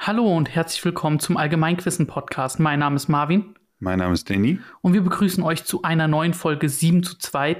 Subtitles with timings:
[0.00, 2.60] Hallo und herzlich willkommen zum Allgemeinquissen-Podcast.
[2.60, 3.56] Mein Name ist Marvin.
[3.80, 4.60] Mein Name ist Danny.
[4.80, 7.58] Und wir begrüßen euch zu einer neuen Folge 7 zu 2.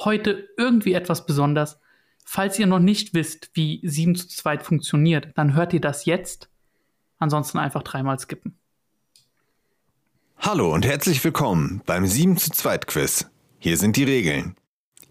[0.00, 1.78] Heute irgendwie etwas besonders.
[2.24, 6.48] Falls ihr noch nicht wisst, wie 7 zu 2 funktioniert, dann hört ihr das jetzt.
[7.18, 8.58] Ansonsten einfach dreimal skippen.
[10.38, 13.30] Hallo und herzlich willkommen beim 7 zu 2 Quiz.
[13.58, 14.56] Hier sind die Regeln.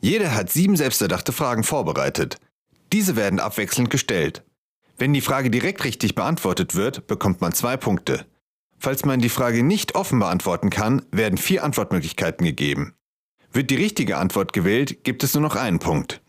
[0.01, 2.37] Jeder hat sieben selbsterdachte Fragen vorbereitet.
[2.91, 4.43] Diese werden abwechselnd gestellt.
[5.03, 8.25] Wenn die Frage direkt richtig beantwortet wird, bekommt man zwei Punkte.
[8.79, 12.93] Falls man die Frage nicht offen beantworten kann, werden vier Antwortmöglichkeiten gegeben.
[13.51, 16.21] Wird die richtige Antwort gewählt, gibt es nur noch einen Punkt.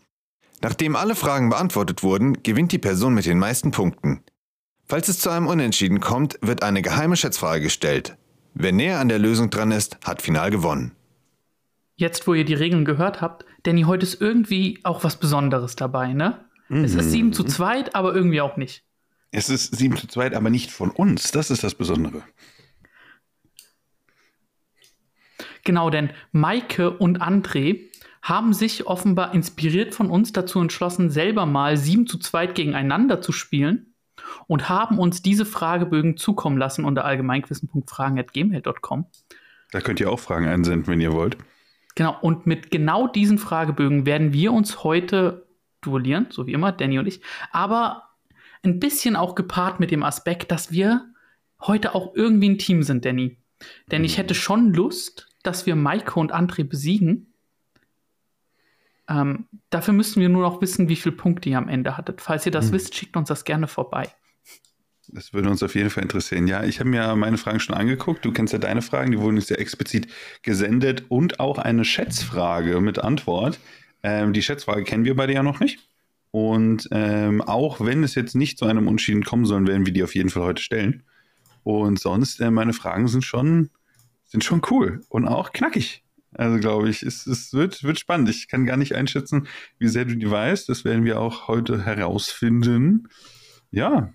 [0.61, 4.23] Nachdem alle Fragen beantwortet wurden, gewinnt die Person mit den meisten Punkten.
[4.85, 8.17] Falls es zu einem Unentschieden kommt, wird eine geheime Schätzfrage gestellt.
[8.55, 10.91] Wer näher an der Lösung dran ist, hat final gewonnen.
[11.95, 16.11] Jetzt, wo ihr die Regeln gehört habt, Danny, heute ist irgendwie auch was Besonderes dabei,
[16.11, 16.45] ne?
[16.69, 16.83] Mhm.
[16.83, 18.83] Es ist 7 zu 2, aber irgendwie auch nicht.
[19.31, 21.31] Es ist 7 zu 2, aber nicht von uns.
[21.31, 22.23] Das ist das Besondere.
[25.63, 27.81] Genau, denn Maike und André
[28.21, 33.31] haben sich offenbar inspiriert von uns dazu entschlossen, selber mal 7 zu 2 gegeneinander zu
[33.31, 33.93] spielen
[34.47, 39.05] und haben uns diese Fragebögen zukommen lassen unter allgemeinquissen.fragen.gmail.com.
[39.71, 41.37] Da könnt ihr auch Fragen einsenden, wenn ihr wollt.
[41.95, 45.44] Genau, und mit genau diesen Fragebögen werden wir uns heute
[45.85, 48.09] duellieren, so wie immer, Danny und ich, aber
[48.63, 51.05] ein bisschen auch gepaart mit dem Aspekt, dass wir
[51.61, 53.37] heute auch irgendwie ein Team sind, Danny.
[53.91, 57.33] Denn ich hätte schon Lust, dass wir Maike und André besiegen.
[59.07, 62.21] Ähm, dafür müssen wir nur noch wissen, wie viele Punkte ihr am Ende hattet.
[62.21, 62.73] Falls ihr das hm.
[62.73, 64.09] wisst, schickt uns das gerne vorbei.
[65.07, 66.47] Das würde uns auf jeden Fall interessieren.
[66.47, 68.25] Ja, ich habe mir meine Fragen schon angeguckt.
[68.25, 70.07] Du kennst ja deine Fragen, die wurden uns ja explizit
[70.41, 73.59] gesendet und auch eine Schätzfrage mit Antwort.
[74.05, 75.79] Ähm, die Schätzfrage kennen wir beide ja noch nicht.
[76.29, 80.03] Und ähm, auch wenn es jetzt nicht zu einem Unschieden kommen soll, werden wir die
[80.03, 81.01] auf jeden Fall heute stellen.
[81.63, 83.71] Und sonst, äh, meine Fragen sind schon,
[84.25, 86.03] sind schon cool und auch knackig.
[86.33, 88.29] Also glaube ich, es, es wird, wird spannend.
[88.29, 89.47] Ich kann gar nicht einschätzen,
[89.79, 90.69] wie sehr du die weißt.
[90.69, 93.07] Das werden wir auch heute herausfinden.
[93.71, 94.13] Ja.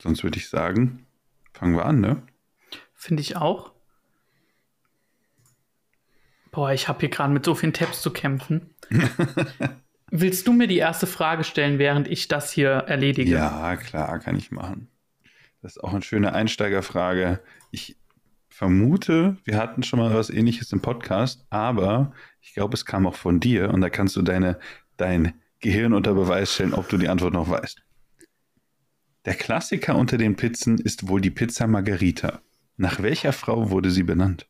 [0.00, 1.04] Sonst würde ich sagen,
[1.52, 2.22] fangen wir an, ne?
[2.94, 3.71] Finde ich auch.
[6.52, 8.74] Boah, ich habe hier gerade mit so vielen Tabs zu kämpfen.
[10.10, 13.30] Willst du mir die erste Frage stellen, während ich das hier erledige?
[13.30, 14.88] Ja, klar, kann ich machen.
[15.62, 17.40] Das ist auch eine schöne Einsteigerfrage.
[17.70, 17.96] Ich
[18.50, 23.14] vermute, wir hatten schon mal was ähnliches im Podcast, aber ich glaube, es kam auch
[23.14, 24.58] von dir und da kannst du deine,
[24.98, 27.82] dein Gehirn unter Beweis stellen, ob du die Antwort noch weißt.
[29.24, 32.42] Der Klassiker unter den Pizzen ist wohl die Pizza Margherita.
[32.76, 34.46] Nach welcher Frau wurde sie benannt?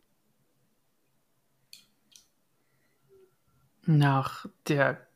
[3.87, 5.07] Nach der.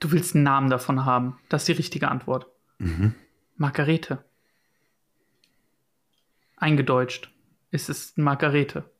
[0.00, 1.38] Du willst einen Namen davon haben.
[1.48, 2.46] Das ist die richtige Antwort.
[2.78, 3.14] Mhm.
[3.56, 4.24] Margarete.
[6.56, 7.32] Eingedeutscht.
[7.70, 8.90] Es ist Margarete.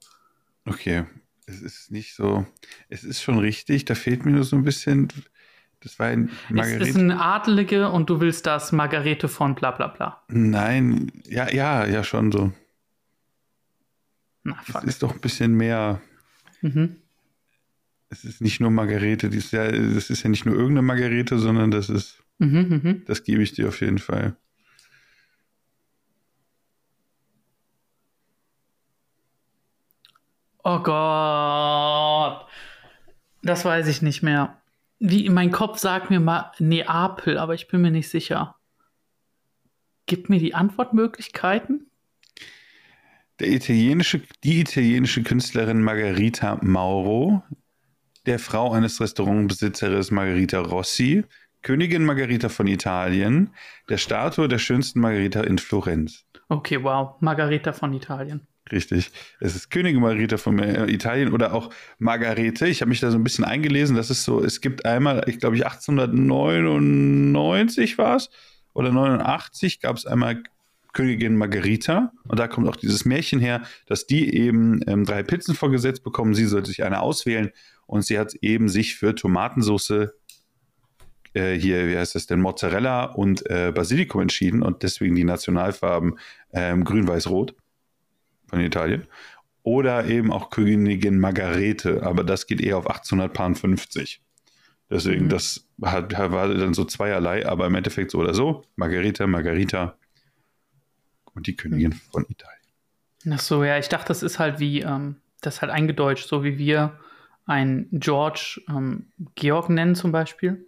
[0.64, 1.06] Okay.
[1.46, 2.46] Es ist nicht so.
[2.88, 3.84] Es ist schon richtig.
[3.84, 5.08] Da fehlt mir nur so ein bisschen.
[5.80, 6.82] Das war ein Margarete.
[6.82, 10.22] Es ist eine Adlige und du willst das Margarete von bla bla bla.
[10.28, 12.52] Nein, ja, ja, ja, schon so.
[14.42, 14.82] Na, fuck.
[14.82, 16.00] Es ist doch ein bisschen mehr.
[16.60, 16.96] Mhm
[18.10, 21.38] es ist nicht nur Margarete, das ist ja, das ist ja nicht nur irgendeine Margarete,
[21.38, 24.36] sondern das ist, mhm, mhm, das gebe ich dir auf jeden Fall.
[30.64, 32.46] Oh Gott,
[33.42, 34.60] das weiß ich nicht mehr.
[34.98, 38.56] Wie, mein Kopf sagt mir mal Neapel, aber ich bin mir nicht sicher.
[40.06, 41.90] Gib mir die Antwortmöglichkeiten.
[43.38, 47.42] Der italienische, die italienische Künstlerin Margarita Mauro
[48.28, 51.24] der Frau eines Restaurantbesitzers Margherita Rossi,
[51.62, 53.54] Königin Margherita von Italien,
[53.88, 56.26] der Statue der schönsten Margherita in Florenz.
[56.50, 58.46] Okay, wow, Margherita von Italien.
[58.70, 59.10] Richtig.
[59.40, 62.68] Es ist Königin Margherita von äh, Italien oder auch Margarete.
[62.68, 63.96] Ich habe mich da so ein bisschen eingelesen.
[63.96, 68.28] Das ist so, es gibt einmal, ich glaube, 1899 war es
[68.74, 70.42] oder 89 gab es einmal
[70.92, 72.12] Königin Margarita.
[72.24, 76.34] Und da kommt auch dieses Märchen her, dass die eben ähm, drei Pizzen vorgesetzt bekommen.
[76.34, 77.52] Sie sollte sich eine auswählen
[77.88, 80.10] und sie hat eben sich für Tomatensauce
[81.32, 86.18] äh, hier, wie heißt das denn, Mozzarella und äh, Basilikum entschieden und deswegen die Nationalfarben
[86.52, 87.54] ähm, grün, weiß, rot
[88.46, 89.06] von Italien.
[89.62, 94.20] Oder eben auch Königin Margarete, aber das geht eher auf 1850.
[94.90, 95.28] Deswegen, mhm.
[95.30, 98.64] das hat, war dann so zweierlei, aber im Endeffekt so oder so.
[98.76, 99.96] Margarete, Margarita
[101.34, 102.00] und die Königin mhm.
[102.12, 102.58] von Italien.
[103.30, 106.44] Ach so, ja, ich dachte, das ist halt wie, ähm, das ist halt eingedeutscht, so
[106.44, 106.98] wie wir
[107.48, 110.66] ein George ähm, Georg nennen zum Beispiel.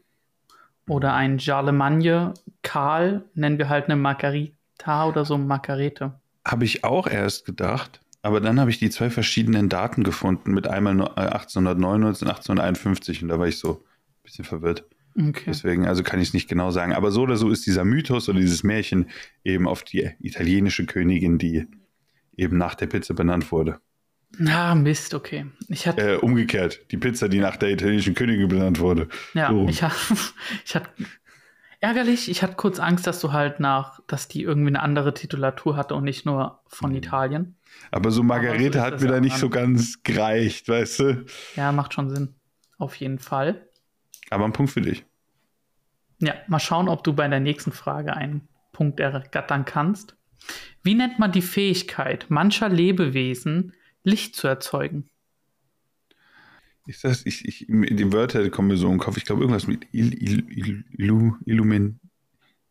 [0.88, 6.18] Oder ein Charlemagne, Karl, nennen wir halt eine Margarita oder so Margarete.
[6.44, 10.66] Habe ich auch erst gedacht, aber dann habe ich die zwei verschiedenen Daten gefunden mit
[10.66, 14.84] einmal nur 1899 und 1851 und da war ich so ein bisschen verwirrt.
[15.16, 15.44] Okay.
[15.46, 16.94] Deswegen, also kann ich es nicht genau sagen.
[16.94, 19.10] Aber so oder so ist dieser Mythos oder dieses Märchen
[19.44, 21.66] eben auf die italienische Königin, die
[22.36, 23.80] eben nach der Pizza benannt wurde.
[24.48, 25.46] Ah, Mist, okay.
[25.68, 29.08] Ich hatte, Äh, umgekehrt, die Pizza, die nach der italienischen Königin benannt wurde.
[29.34, 29.66] ja, so.
[29.68, 29.96] ich hatte,
[30.64, 30.88] ich hatte,
[31.80, 35.76] ärgerlich, ich hatte kurz Angst, dass du halt nach, dass die irgendwie eine andere Titulatur
[35.76, 36.96] hatte und nicht nur von Mhm.
[36.96, 37.56] Italien.
[37.90, 41.24] Aber so Margarete ist hat mir da nicht so ganz gereicht, weißt du?
[41.56, 42.34] Ja, macht schon Sinn.
[42.78, 43.68] Auf jeden Fall.
[44.30, 45.04] Aber ein Punkt für dich.
[46.18, 50.16] Ja, mal schauen, ob du bei der nächsten Frage einen Punkt ergattern kannst.
[50.82, 55.08] Wie nennt man die Fähigkeit mancher Lebewesen, Licht zu erzeugen?
[56.86, 59.16] Ist das, ich, ich, die Wörter kommen mir so im Kopf.
[59.16, 62.00] Ich glaube, irgendwas mit Il, Il, Il, Illu, Illumin,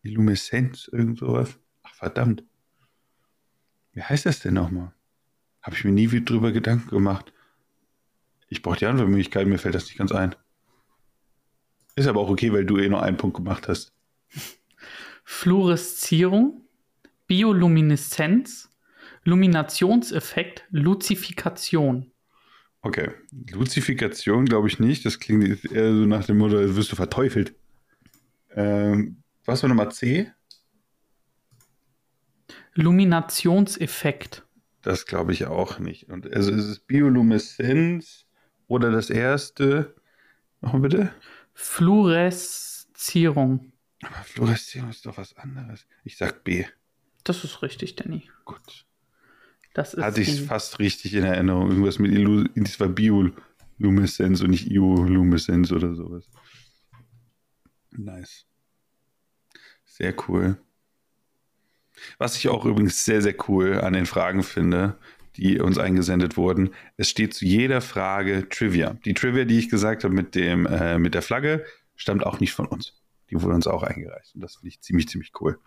[0.02, 1.58] Illumeszenz, irgend sowas.
[1.84, 2.44] Ach, verdammt.
[3.94, 4.94] Wie heißt das denn nochmal?
[5.62, 7.32] Habe ich mir nie wieder drüber Gedanken gemacht.
[8.48, 10.36] Ich brauche die Antwortmöglichkeit, mir fällt das nicht ganz ein.
[11.96, 13.94] Ist aber auch okay, weil du eh nur einen Punkt gemacht hast.
[15.24, 16.66] Fluoreszierung,
[17.28, 18.69] Biolumineszenz,
[19.30, 22.12] Luminationseffekt, Luzifikation.
[22.82, 23.12] Okay.
[23.52, 25.06] Luzifikation glaube ich nicht.
[25.06, 27.54] Das klingt eher so nach dem Motto, wirst du verteufelt.
[28.56, 30.32] Ähm, was war Nummer C?
[32.74, 34.44] Luminationseffekt.
[34.82, 36.10] Das glaube ich auch nicht.
[36.10, 38.26] Und also ist es Biolumineszenz
[38.68, 39.94] oder das erste?
[40.62, 41.14] Nochmal bitte?
[41.54, 43.74] Fluoreszierung.
[44.02, 45.86] Aber Fluoreszierung ist doch was anderes.
[46.04, 46.66] Ich sag B.
[47.26, 48.28] Das ist richtig, Danny.
[48.46, 48.88] Gut.
[49.80, 51.70] Das ist Hatte ich fast richtig in Erinnerung.
[51.70, 56.30] Irgendwas mit Illu das war Biolumineszenz und nicht Iolumineszenz oder sowas.
[57.92, 58.46] Nice.
[59.86, 60.58] Sehr cool.
[62.18, 64.98] Was ich auch übrigens sehr, sehr cool an den Fragen finde,
[65.38, 68.98] die uns eingesendet wurden, es steht zu jeder Frage Trivia.
[69.06, 71.64] Die Trivia, die ich gesagt habe mit, dem, äh, mit der Flagge,
[71.96, 73.00] stammt auch nicht von uns.
[73.30, 74.36] Die wurde uns auch eingereicht.
[74.36, 75.58] Und das finde ich ziemlich, ziemlich cool.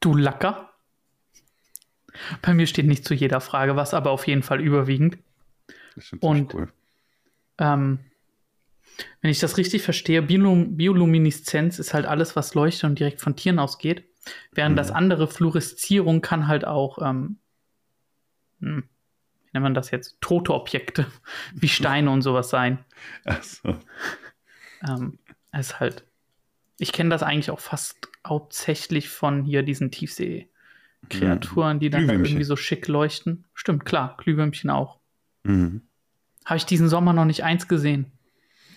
[0.00, 0.71] Du Lacker.
[2.42, 5.18] Bei mir steht nicht zu jeder Frage was, aber auf jeden Fall überwiegend.
[5.94, 6.72] Das ist Und- cool.
[7.58, 8.00] Ähm,
[9.20, 13.36] wenn ich das richtig verstehe, Biolum Biolumineszenz ist halt alles, was leuchtet und direkt von
[13.36, 14.04] Tieren ausgeht.
[14.52, 14.76] Während Mhm.
[14.76, 17.38] das andere Fluoreszierung kann halt auch, ähm,
[18.60, 18.84] hm,
[19.44, 21.06] wie nennt man das jetzt, tote Objekte
[21.54, 22.84] wie Steine und sowas sein.
[23.24, 23.76] Achso.
[24.86, 25.18] Ähm,
[25.52, 26.04] es ist halt,
[26.78, 29.90] ich kenne das eigentlich auch fast hauptsächlich von hier diesen
[31.08, 32.32] Tiefsee-Kreaturen, die dann da Glühwürmchen.
[32.32, 33.44] irgendwie so schick leuchten.
[33.54, 35.00] Stimmt, klar, Glühwürmchen auch.
[35.44, 35.82] Mhm.
[36.44, 38.06] Habe ich diesen Sommer noch nicht eins gesehen.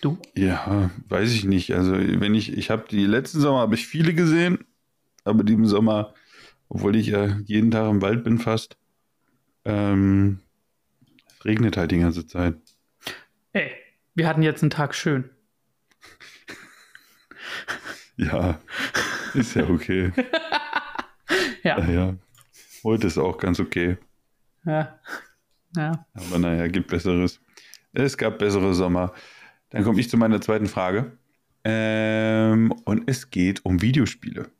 [0.00, 0.18] Du?
[0.36, 1.74] Ja, weiß ich nicht.
[1.74, 4.58] Also, wenn ich, ich habe die letzten Sommer habe ich viele gesehen,
[5.24, 6.14] aber diesen Sommer,
[6.68, 8.76] obwohl ich ja jeden Tag im Wald bin fast,
[9.64, 10.40] ähm,
[11.38, 12.56] es regnet halt die ganze Zeit.
[13.52, 13.72] Ey,
[14.14, 15.30] wir hatten jetzt einen Tag schön.
[18.18, 18.58] Ja,
[19.34, 20.10] ist ja okay.
[21.76, 21.84] Ja.
[21.84, 22.14] Naja,
[22.84, 23.98] heute ist auch ganz okay.
[24.64, 24.98] Ja.
[25.76, 26.06] Ja.
[26.14, 27.40] Aber naja, gibt Besseres.
[27.92, 29.12] Es gab bessere Sommer.
[29.70, 31.12] Dann komme ich zu meiner zweiten Frage.
[31.64, 34.50] Ähm, und es geht um Videospiele.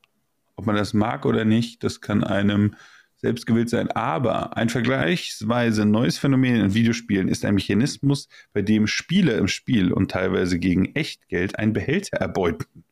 [0.56, 2.75] Ob man das mag oder nicht, das kann einem
[3.16, 3.90] selbst gewillt sein.
[3.90, 9.92] Aber ein vergleichsweise neues Phänomen in Videospielen ist ein Mechanismus, bei dem Spieler im Spiel
[9.92, 12.85] und teilweise gegen Echtgeld einen Behälter erbeuten,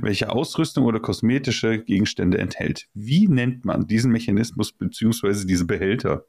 [0.00, 2.88] welcher Ausrüstung oder kosmetische Gegenstände enthält.
[2.94, 5.46] Wie nennt man diesen Mechanismus bzw.
[5.46, 6.24] diese Behälter?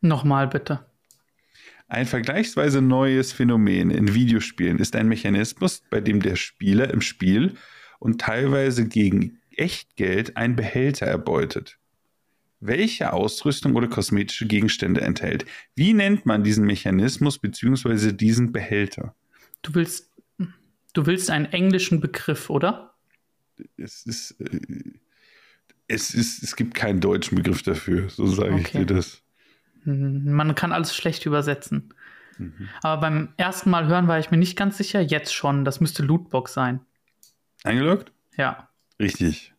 [0.00, 0.86] Nochmal bitte.
[1.88, 7.54] Ein vergleichsweise neues Phänomen in Videospielen ist ein Mechanismus, bei dem der Spieler im Spiel
[7.98, 11.78] und teilweise gegen Echtgeld einen Behälter erbeutet,
[12.60, 15.46] welche Ausrüstung oder kosmetische Gegenstände enthält.
[15.74, 18.12] Wie nennt man diesen Mechanismus bzw.
[18.12, 19.14] diesen Behälter?
[19.62, 20.07] Du willst,
[20.92, 22.94] du willst einen englischen Begriff, oder?
[23.76, 24.60] Es ist, äh,
[25.88, 28.84] es ist, es gibt keinen deutschen Begriff dafür, so sage ich Okay.
[28.84, 29.22] dir das.
[29.84, 31.94] Hm, Man kann alles schlecht übersetzen.
[32.38, 32.68] Mhm.
[32.82, 35.00] Aber beim ersten Mal hören war ich mir nicht ganz sicher.
[35.00, 35.64] Jetzt schon.
[35.64, 36.80] Das müsste Lootbox sein.
[37.64, 38.12] Eingeloggt?
[38.36, 38.68] Ja.
[39.00, 39.54] Richtig.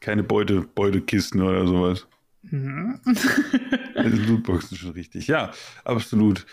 [0.00, 2.06] Keine Beute, Beutekisten oder sowas.
[2.42, 3.00] Mhm.
[3.94, 5.26] Also Lootboxen schon richtig.
[5.26, 5.52] Ja,
[5.84, 6.46] absolut.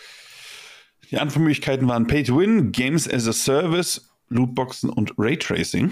[1.12, 5.92] Die Antwortmöglichkeiten waren Pay to Win, Games as a Service, Lootboxen und Raytracing.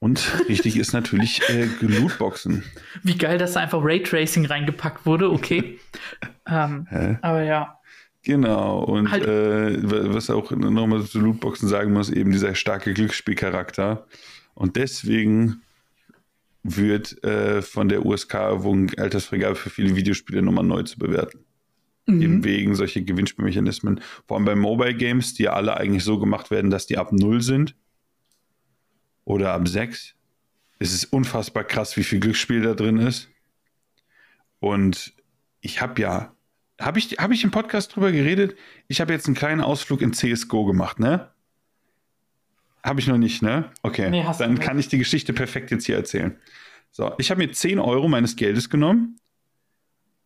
[0.00, 2.64] Und richtig ist natürlich äh, Lootboxen.
[3.02, 5.30] Wie geil, dass da einfach Raytracing reingepackt wurde.
[5.30, 5.78] Okay.
[6.48, 6.86] ähm,
[7.20, 7.76] aber ja.
[8.22, 9.26] Genau, und Halt.
[9.26, 14.06] äh, was auch nochmal zu Lootboxen sagen muss, eben dieser starke Glücksspielcharakter.
[14.54, 15.62] Und deswegen
[16.62, 21.44] wird äh, von der USK erwogen, Altersfreigabe für viele Videospiele nochmal neu zu bewerten.
[22.06, 24.00] Eben wegen solcher Gewinnspielmechanismen.
[24.26, 27.12] Vor allem bei Mobile Games, die ja alle eigentlich so gemacht werden, dass die ab
[27.12, 27.76] 0 sind
[29.24, 30.14] oder ab 6.
[30.78, 33.28] Es ist unfassbar krass, wie viel Glücksspiel da drin ist.
[34.58, 35.14] Und
[35.60, 36.34] ich habe ja,
[36.80, 38.56] habe ich, hab ich im Podcast drüber geredet?
[38.88, 41.30] Ich habe jetzt einen kleinen Ausflug in CSGO gemacht, ne?
[42.82, 43.70] Habe ich noch nicht, ne?
[43.82, 46.38] Okay, Nee, dann kann ich die Geschichte perfekt jetzt hier erzählen.
[46.90, 49.19] So, ich habe mir 10 Euro meines Geldes genommen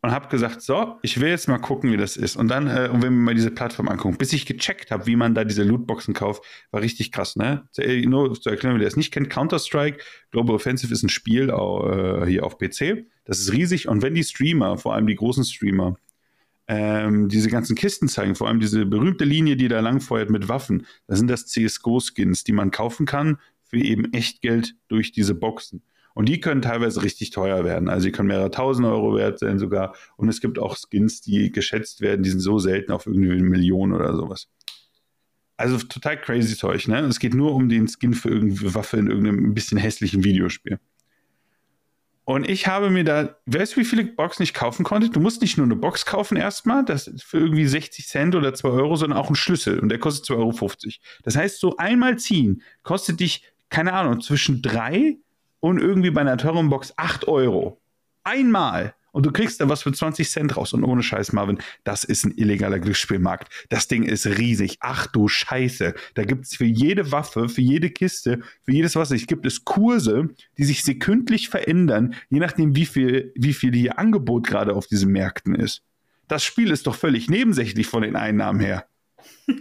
[0.04, 2.36] und habe gesagt, so, ich will jetzt mal gucken, wie das ist.
[2.36, 5.16] Und dann, äh, und wenn wir mal diese Plattform angucken, bis ich gecheckt habe, wie
[5.16, 7.66] man da diese Lootboxen kauft, war richtig krass, ne?
[7.78, 12.26] Äh, Nur zu erklären, wer das nicht kennt, Counter-Strike, Global Offensive ist ein Spiel äh,
[12.26, 13.06] hier auf PC.
[13.24, 13.88] Das ist riesig.
[13.88, 15.96] Und wenn die Streamer, vor allem die großen Streamer,
[16.68, 20.86] ähm, diese ganzen Kisten zeigen, vor allem diese berühmte Linie, die da langfeuert mit Waffen,
[21.06, 25.80] da sind das CSGO-Skins, die man kaufen kann für eben Echtgeld durch diese Boxen.
[26.14, 27.88] Und die können teilweise richtig teuer werden.
[27.88, 29.94] Also die können mehrere tausend Euro wert sein sogar.
[30.16, 33.42] Und es gibt auch Skins, die geschätzt werden, die sind so selten auf irgendwie eine
[33.42, 34.48] Million oder sowas.
[35.56, 37.00] Also total crazy Zeug, ne?
[37.00, 40.78] Es geht nur um den Skin für irgendeine Waffe in irgendeinem ein bisschen hässlichen Videospiel.
[42.24, 45.10] Und ich habe mir da, weißt du, wie viele Boxen ich kaufen konnte?
[45.10, 48.54] Du musst nicht nur eine Box kaufen erstmal, das ist für irgendwie 60 Cent oder
[48.54, 50.70] 2 Euro, sondern auch einen Schlüssel und der kostet 2,50 Euro.
[51.22, 55.18] Das heißt, so einmal ziehen kostet dich, keine Ahnung, zwischen 3
[55.64, 57.80] und irgendwie bei einer teuren Box 8 Euro.
[58.22, 58.94] Einmal.
[59.12, 60.74] Und du kriegst da was für 20 Cent raus.
[60.74, 63.50] Und ohne Scheiß, Marvin, das ist ein illegaler Glücksspielmarkt.
[63.70, 64.76] Das Ding ist riesig.
[64.80, 65.94] Ach du Scheiße.
[66.16, 69.64] Da gibt es für jede Waffe, für jede Kiste, für jedes was es gibt es
[69.64, 70.28] Kurse,
[70.58, 75.12] die sich sekündlich verändern, je nachdem, wie viel, wie viel hier Angebot gerade auf diesen
[75.12, 75.82] Märkten ist.
[76.28, 78.84] Das Spiel ist doch völlig nebensächlich von den Einnahmen her.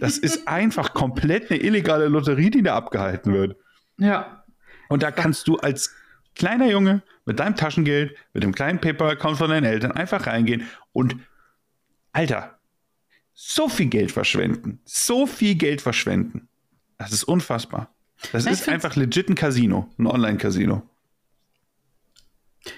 [0.00, 3.56] Das ist einfach komplett eine illegale Lotterie, die da abgehalten wird.
[3.96, 4.43] Ja.
[4.88, 5.94] Und da kannst du als
[6.34, 11.16] kleiner Junge mit deinem Taschengeld, mit dem kleinen Paper-Account von deinen Eltern einfach reingehen und,
[12.12, 12.58] Alter,
[13.32, 14.80] so viel Geld verschwenden.
[14.84, 16.48] So viel Geld verschwenden.
[16.98, 17.92] Das ist unfassbar.
[18.32, 20.82] Das ich ist einfach legit ein Casino, ein Online-Casino.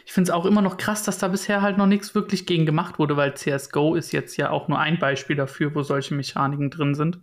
[0.05, 2.67] Ich finde es auch immer noch krass, dass da bisher halt noch nichts wirklich gegen
[2.67, 6.71] gemacht wurde, weil CSGO ist jetzt ja auch nur ein Beispiel dafür, wo solche Mechaniken
[6.71, 7.21] drin sind.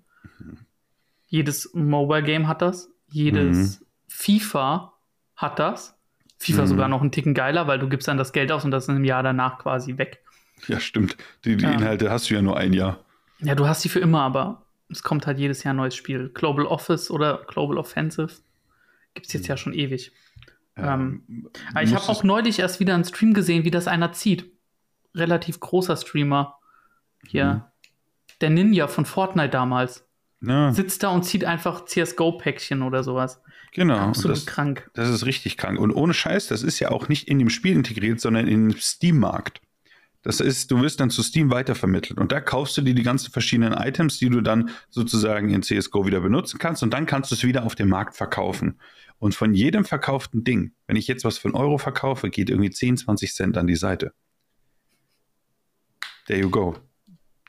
[1.26, 2.90] Jedes Mobile-Game hat das.
[3.10, 3.84] Jedes
[4.16, 4.94] FIFA
[5.36, 5.98] hat das.
[6.38, 6.68] FIFA Mhm.
[6.68, 8.96] sogar noch einen Ticken geiler, weil du gibst dann das Geld aus und das ist
[8.96, 10.24] im Jahr danach quasi weg.
[10.68, 11.18] Ja, stimmt.
[11.46, 11.72] Die, die Ja.
[11.72, 13.00] Inhalte hast du ja nur ein Jahr.
[13.40, 16.30] Ja, du hast die für immer, aber es kommt halt jedes Jahr ein neues Spiel.
[16.34, 18.30] Global Office oder Global Offensive
[19.16, 20.12] gibt es jetzt ja schon ewig.
[20.76, 24.52] Ähm, Aber ich habe auch neulich erst wieder einen Stream gesehen, wie das einer zieht.
[25.16, 26.58] Relativ großer Streamer.
[27.28, 27.46] Hier.
[27.46, 27.62] Mhm.
[28.42, 30.08] Der Ninja von Fortnite damals.
[30.46, 33.42] Ja, Sitzt da und zieht einfach CSGO-Päckchen oder sowas.
[33.72, 33.98] genau.
[33.98, 34.90] Absolut das, krank.
[34.94, 35.80] Das ist richtig krank.
[35.80, 38.78] Und ohne Scheiß, das ist ja auch nicht in dem Spiel integriert, sondern in dem
[38.78, 39.62] Steam-Markt.
[40.22, 42.20] Das ist, du wirst dann zu Steam weitervermittelt.
[42.20, 46.06] Und da kaufst du dir die ganzen verschiedenen Items, die du dann sozusagen in CSGO
[46.06, 46.84] wieder benutzen kannst.
[46.84, 48.80] Und dann kannst du es wieder auf dem Markt verkaufen.
[49.20, 52.70] Und von jedem verkauften Ding, wenn ich jetzt was für einen Euro verkaufe, geht irgendwie
[52.70, 54.14] 10, 20 Cent an die Seite.
[56.26, 56.76] There you go.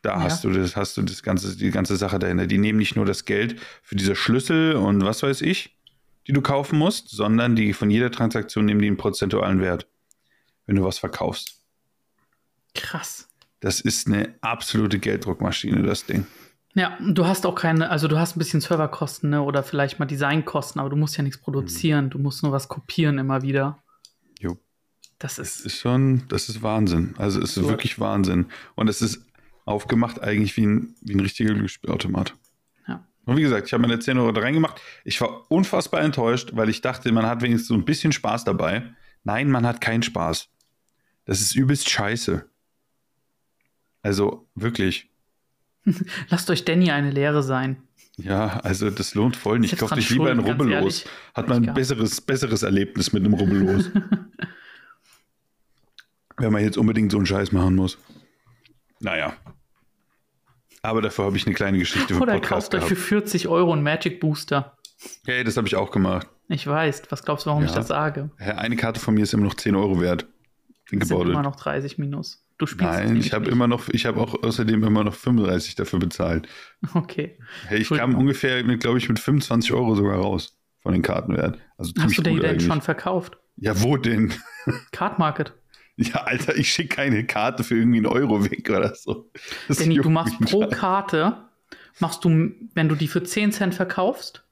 [0.04, 0.20] Da Ja.
[0.25, 2.46] hast du das, hast du das ganze, die ganze Sache dahinter.
[2.46, 5.76] Die nehmen nicht nur das Geld für diese Schlüssel und was weiß ich,
[6.26, 9.87] die du kaufen musst, sondern die von jeder Transaktion nehmen die einen prozentualen Wert,
[10.66, 11.61] wenn du was verkaufst.
[12.75, 13.28] Krass.
[13.61, 16.26] Das ist eine absolute Gelddruckmaschine, das Ding.
[16.75, 20.06] Ja, du hast auch keine, also du hast ein bisschen Serverkosten ne, oder vielleicht mal
[20.06, 22.11] Designkosten, aber du musst ja nichts produzieren.
[22.11, 23.78] Du musst nur was kopieren immer wieder.
[24.40, 24.58] Jo.
[25.18, 25.66] Das Das ist.
[25.66, 27.14] ist schon, das ist Wahnsinn.
[27.16, 27.68] Also es ist So.
[27.70, 28.46] wirklich Wahnsinn.
[28.75, 29.25] Und es ist
[29.64, 32.35] aufgemacht eigentlich wie ein, wie ein richtiger Glücksspielautomat.
[32.87, 33.06] Ja.
[33.25, 34.80] Und wie gesagt, ich habe meine 10 Euro da reingemacht.
[35.04, 38.94] Ich war unfassbar enttäuscht, weil ich dachte, man hat wenigstens so ein bisschen Spaß dabei.
[39.25, 40.49] Nein, man hat keinen Spaß.
[41.25, 42.44] Das ist übelst scheiße.
[44.02, 45.11] Also wirklich.
[46.28, 47.78] Lasst euch Danny eine Lehre sein.
[48.16, 49.76] Ja, also das lohnt voll nicht.
[49.76, 51.04] Kauft euch lieber ein Rubbellos.
[51.35, 53.90] Hat man ein besseres, besseres Erlebnis mit einem Rubbellos.
[56.37, 57.99] Wenn man jetzt unbedingt so einen Scheiß machen muss.
[59.00, 59.37] Naja.
[60.85, 63.09] Aber dafür habe ich eine kleine Geschichte für Oder Podcast kauft euch für gehabt.
[63.09, 64.76] 40 Euro einen Magic Booster.
[65.26, 66.29] Hey, das habe ich auch gemacht.
[66.49, 67.05] Ich weiß.
[67.09, 67.69] Was glaubst du, warum Ja.
[67.71, 68.31] ich das sage?
[68.38, 70.26] Eine Karte von mir ist immer noch 10 Euro wert.
[70.88, 72.47] Sind about immer noch 30 minus.
[72.59, 75.99] Du spielst Nein, ich habe immer noch, ich habe auch außerdem immer noch 35 dafür
[75.99, 76.47] bezahlt.
[76.93, 77.38] Okay.
[77.67, 81.59] Hey, ich kam ungefähr, glaube ich, mit 25 Euro sogar raus von den Kartenwert.
[81.79, 82.67] Also Hast du den denn eigentlich.
[82.69, 83.38] schon verkauft?
[83.57, 84.33] Ja, wo denn?
[84.93, 85.55] Card Market.
[85.97, 89.31] Ja, Alter, ich schicke keine Karte für irgendwie einen Euro weg oder so.
[89.69, 90.73] Das Danny, du machst pro nicht.
[90.73, 91.37] Karte,
[92.01, 94.45] machst du, wenn du die für 10 Cent verkaufst,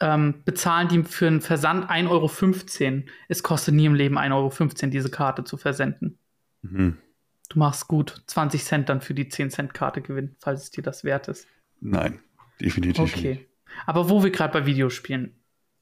[0.00, 3.02] ähm, bezahlen die für einen Versand 1,15 Euro.
[3.28, 6.18] Es kostet nie im Leben 1,15 Euro, diese Karte zu versenden.
[6.62, 6.96] Mhm.
[7.50, 10.82] Du machst gut 20 Cent dann für die 10 Cent Karte gewinnen, falls es dir
[10.82, 11.46] das wert ist.
[11.80, 12.18] Nein,
[12.60, 13.16] definitiv nicht.
[13.16, 13.46] Okay.
[13.86, 15.34] Aber wo wir gerade bei Videospielen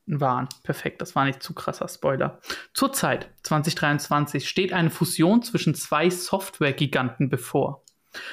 [0.06, 2.40] waren, perfekt, das war nicht zu krasser Spoiler.
[2.74, 7.84] Zurzeit, 2023, steht eine Fusion zwischen zwei Software-Giganten bevor.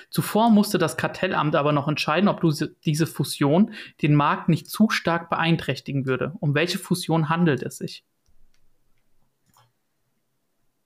[0.10, 2.42] Zuvor musste das Kartellamt aber noch entscheiden, ob
[2.84, 6.34] diese Fusion den Markt nicht zu stark beeinträchtigen würde.
[6.40, 8.04] Um welche Fusion handelt es sich?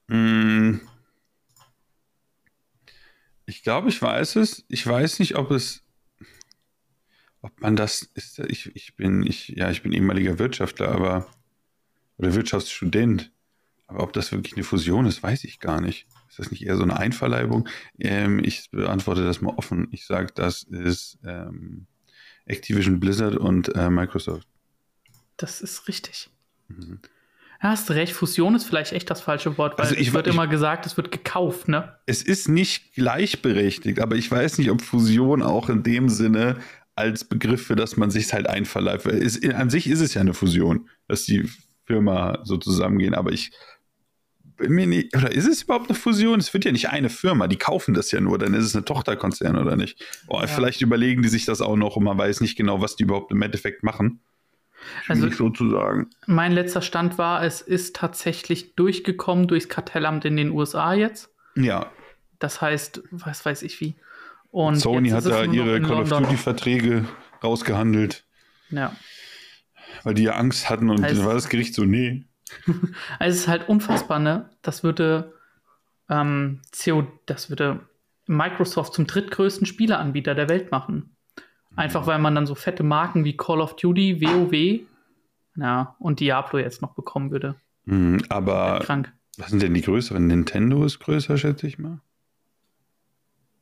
[0.08, 0.76] Mm.
[3.46, 4.64] Ich glaube, ich weiß es.
[4.68, 5.83] Ich weiß nicht, ob es,
[7.44, 8.40] ob man das ist.
[8.40, 11.28] Ich, ich bin, ich, ja, ich bin ehemaliger Wirtschaftler, aber
[12.18, 13.32] oder Wirtschaftsstudent.
[13.88, 16.08] Aber ob das wirklich eine Fusion ist, weiß ich gar nicht.
[16.30, 17.68] Ist das nicht eher so eine Einverleibung?
[18.00, 19.88] Ähm, ich beantworte das mal offen.
[19.92, 21.86] Ich sage, das ist ähm,
[22.46, 24.48] Activision Blizzard und äh, Microsoft.
[25.38, 26.30] Das ist richtig.
[26.70, 27.00] Mhm.
[27.62, 30.28] Ja, hast recht, Fusion ist vielleicht echt das falsche Wort, weil Also ich es wird
[30.28, 31.96] ich- immer gesagt, es wird gekauft, ne?
[32.06, 36.58] es ist nicht gleichberechtigt, aber ich weiß nicht, ob Fusion auch in dem Sinne
[36.96, 39.06] als Begriff für das man sich halt einverleibt.
[39.06, 41.50] Es, an sich ist es ja eine Fusion, dass die
[41.86, 43.52] Firma so zusammengehen, aber ich
[44.58, 46.40] bin mir nicht, oder ist es überhaupt eine Fusion?
[46.40, 48.86] Es wird ja nicht eine Firma, die kaufen das ja nur, dann ist es eine
[48.86, 50.04] Tochterkonzern oder nicht.
[50.28, 50.48] Oh, Ja.
[50.48, 53.32] Vielleicht überlegen die sich das auch noch und man weiß nicht genau, was die überhaupt
[53.32, 54.20] im Endeffekt machen.
[55.08, 56.10] Also- Schwierig so zu sagen.
[56.28, 61.30] Mein letzter Stand war, es ist tatsächlich durchgekommen durchs Kartellamt in den USA jetzt.
[61.56, 61.92] Ja,
[62.40, 63.96] Das heißt, was weiß ich wie.
[64.54, 66.10] Und Sony hat da ihre Call of.
[66.10, 67.06] Duty-Verträge
[67.44, 68.24] rausgehandelt,
[68.70, 68.96] Ja.
[70.04, 72.26] weil die ja Angst hatten und Also- dann war das Gericht so, nee.
[73.20, 74.48] Also es ist halt unfassbar, ne?
[74.62, 75.34] Das würde,
[76.08, 77.80] ähm, CO, das würde
[78.28, 81.16] Microsoft zum drittgrößten Spieleanbieter der Welt machen.
[81.76, 84.82] Einfach weil man dann so fette Marken wie Call of Duty, WoW,
[85.56, 87.56] ja, und Diablo jetzt noch bekommen würde.
[87.86, 89.12] Mhm, aber Krank.
[89.38, 90.28] was sind denn die größeren?
[90.28, 92.00] Nintendo ist größer, schätze ich mal.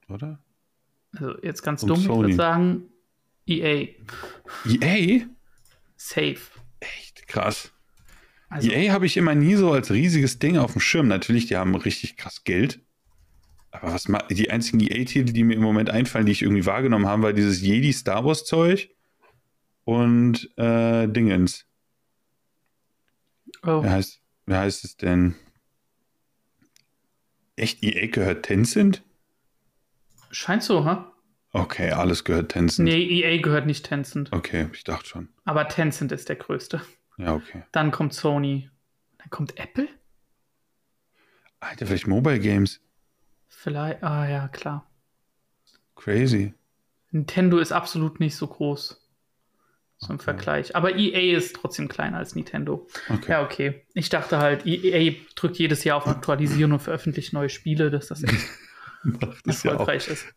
[0.10, 0.40] Oder?
[1.14, 2.84] Also jetzt ganz dumm, ich würde sagen,
[3.46, 3.88] EA.
[4.66, 5.26] EA?
[5.98, 6.38] Safe.
[6.80, 7.72] Echt krass.
[8.50, 11.08] Also, EA habe ich immer nie so als riesiges Ding auf dem Schirm.
[11.08, 12.82] Natürlich, die haben richtig krass Geld.
[13.72, 17.24] Aber was die einzigen EA-Titel, die mir im Moment einfallen, die ich irgendwie wahrgenommen habe,
[17.24, 18.90] war dieses Jedi Star Wars Zeug
[19.86, 21.66] und äh, Dingens.
[23.64, 25.36] oh, Wie heißt, wie heißt es denn?
[27.56, 29.04] Echt, EA gehört Tencent?
[30.32, 30.98] Scheint so, hä?
[31.54, 32.88] Okay, alles gehört Tencent.
[32.88, 34.32] Nee, EA gehört nicht Tencent.
[34.32, 35.30] Okay, ich dachte schon.
[35.44, 36.82] Aber Tencent ist der größte.
[37.18, 37.64] Ja, okay.
[37.72, 38.70] Dann kommt Sony.
[39.18, 39.88] Dann kommt Apple?
[41.60, 42.80] Alter, vielleicht Mobile Games.
[43.48, 44.04] Vielleicht.
[44.04, 44.90] Ah ja, klar.
[45.96, 46.54] Crazy.
[47.12, 48.98] Nintendo ist absolut nicht so groß.
[49.98, 50.24] So im Okay.
[50.24, 50.76] Vergleich.
[50.76, 52.88] Aber EA ist trotzdem kleiner als Nintendo.
[53.10, 53.32] Okay.
[53.32, 53.86] Ja, okay.
[53.94, 58.24] Ich dachte halt, EA drückt jedes Jahr auf Aktualisieren und veröffentlicht neue Spiele, dass das
[58.24, 58.34] echt
[59.22, 59.90] Macht es ja auch.
[59.90, 60.28] ist.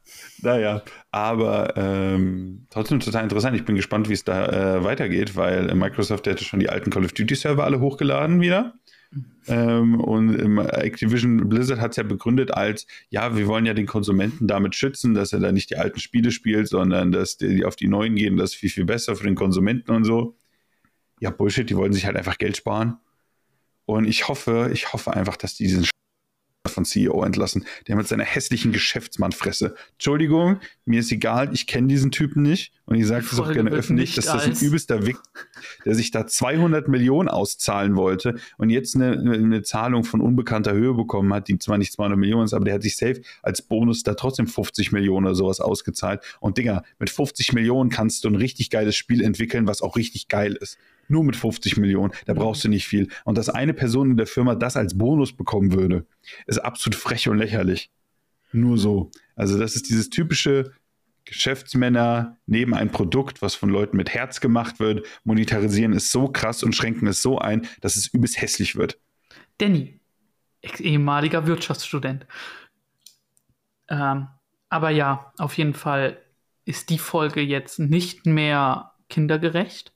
[0.40, 3.56] Naja, aber ähm, trotzdem total interessant.
[3.56, 6.90] Ich bin gespannt, wie es da äh, weitergeht, weil äh, Microsoft hätte schon die alten
[6.90, 8.74] Call of Duty Server alle hochgeladen wieder.
[9.46, 14.48] Ähm, und Activision Blizzard hat es ja begründet als, ja, wir wollen ja den Konsumenten
[14.48, 17.86] damit schützen, dass er da nicht die alten Spiele spielt, sondern dass die auf die
[17.86, 20.36] neuen gehen, das ist viel, viel besser für den Konsumenten und so.
[21.20, 22.96] Ja, Bullshit, die wollen sich halt einfach Geld sparen.
[23.86, 25.84] Und ich hoffe, ich hoffe einfach, dass die diesen
[26.70, 29.74] von CEO entlassen, der mit seiner hässlichen Geschäftsmannfresse.
[29.92, 33.70] Entschuldigung, mir ist egal, ich kenne diesen Typen nicht und ich sage es auch gerne
[33.70, 35.16] öffentlich, dass das ein übelster Wick,
[35.84, 40.94] der sich da 200 Millionen auszahlen wollte und jetzt eine, eine Zahlung von unbekannter Höhe
[40.94, 44.02] bekommen hat, die zwar nicht 200 Millionen ist, aber der hat sich safe als Bonus
[44.02, 46.22] da trotzdem 50 Millionen oder sowas ausgezahlt.
[46.40, 50.28] Und Digga, mit 50 Millionen kannst du ein richtig geiles Spiel entwickeln, was auch richtig
[50.28, 50.78] geil ist.
[51.08, 53.08] Nur mit 50 Millionen, da brauchst du nicht viel.
[53.24, 56.06] Und dass eine Person in der Firma das als Bonus bekommen würde,
[56.46, 57.90] ist absolut frech und lächerlich.
[58.52, 59.10] Nur so.
[59.34, 60.72] Also das ist dieses typische
[61.24, 66.62] Geschäftsmänner neben ein Produkt, was von Leuten mit Herz gemacht wird, monetarisieren es so krass
[66.62, 68.98] und schränken es so ein, dass es übelst hässlich wird.
[69.58, 70.00] Danny,
[70.78, 72.26] ehemaliger Wirtschaftsstudent.
[73.88, 74.28] Ähm,
[74.68, 76.20] aber ja, auf jeden Fall
[76.64, 79.93] ist die Folge jetzt nicht mehr kindergerecht.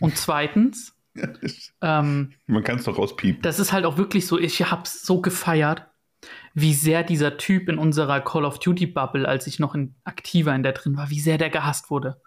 [0.00, 0.94] Und zweitens,
[1.82, 3.42] ähm, Man kann es doch rauspiepen.
[3.42, 5.86] das ist halt auch wirklich so, ich hab's so gefeiert,
[6.54, 10.54] wie sehr dieser Typ in unserer Call of Duty Bubble, als ich noch in, aktiver
[10.54, 12.20] in der drin war, wie sehr der gehasst wurde.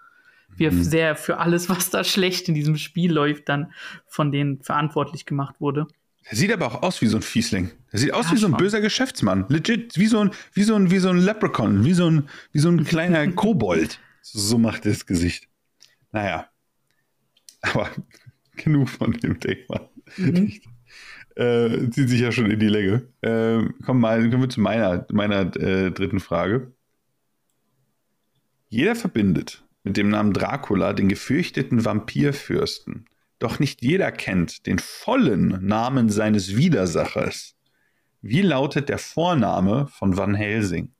[0.55, 0.83] Wie er Mhm.
[0.83, 3.73] sehr für alles, was da schlecht in diesem Spiel läuft, dann
[4.07, 5.87] von denen verantwortlich gemacht wurde.
[6.29, 7.71] Der sieht aber auch aus wie so ein Fiesling.
[7.91, 8.57] Der sieht aus Ja, wie so ein schon.
[8.59, 9.45] böser Geschäftsmann.
[9.49, 12.59] Legit, wie so ein, wie so ein, wie so ein Leprechaun, wie so ein, wie
[12.59, 13.99] so ein kleiner Kobold.
[14.21, 15.47] So macht er das Gesicht.
[16.11, 16.47] Naja.
[17.61, 17.89] Aber
[18.55, 19.89] genug von dem Thema.
[20.17, 20.53] Mhm.
[21.35, 23.07] Äh, zieht sich ja schon in die Länge.
[23.21, 26.73] Äh, komm mal, kommen wir zu meiner, meiner äh, dritten Frage.
[28.69, 33.05] Jeder verbindet mit dem Namen Dracula den gefürchteten Vampirfürsten.
[33.39, 37.55] Doch nicht jeder kennt den vollen Namen seines Widersachers.
[38.21, 40.91] Wie lautet der Vorname von Van Helsing?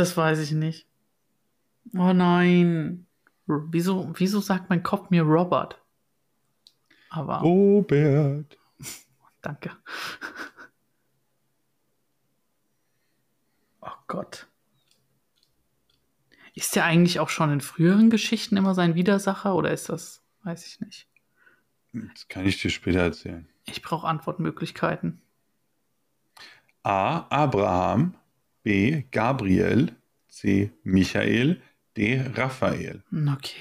[0.00, 0.86] Das weiß ich nicht.
[1.94, 3.06] Oh nein.
[3.46, 5.78] R- Wieso, wieso sagt mein Kopf mir Robert?
[7.10, 8.56] Aber Robert.
[9.42, 9.76] danke.
[13.82, 14.46] Oh Gott.
[16.54, 20.66] Ist der eigentlich auch schon in früheren Geschichten immer sein Widersacher oder ist das, weiß
[20.66, 21.08] ich nicht.
[21.92, 23.46] Das kann ich dir später erzählen.
[23.66, 25.20] Ich brauche Antwortmöglichkeiten.
[26.84, 27.26] A.
[27.28, 28.14] Abraham.
[29.10, 29.96] Gabriel.
[30.28, 30.72] C.
[30.82, 31.62] Michael.
[31.96, 32.24] D.
[32.34, 33.02] Raphael.
[33.12, 33.60] Okay.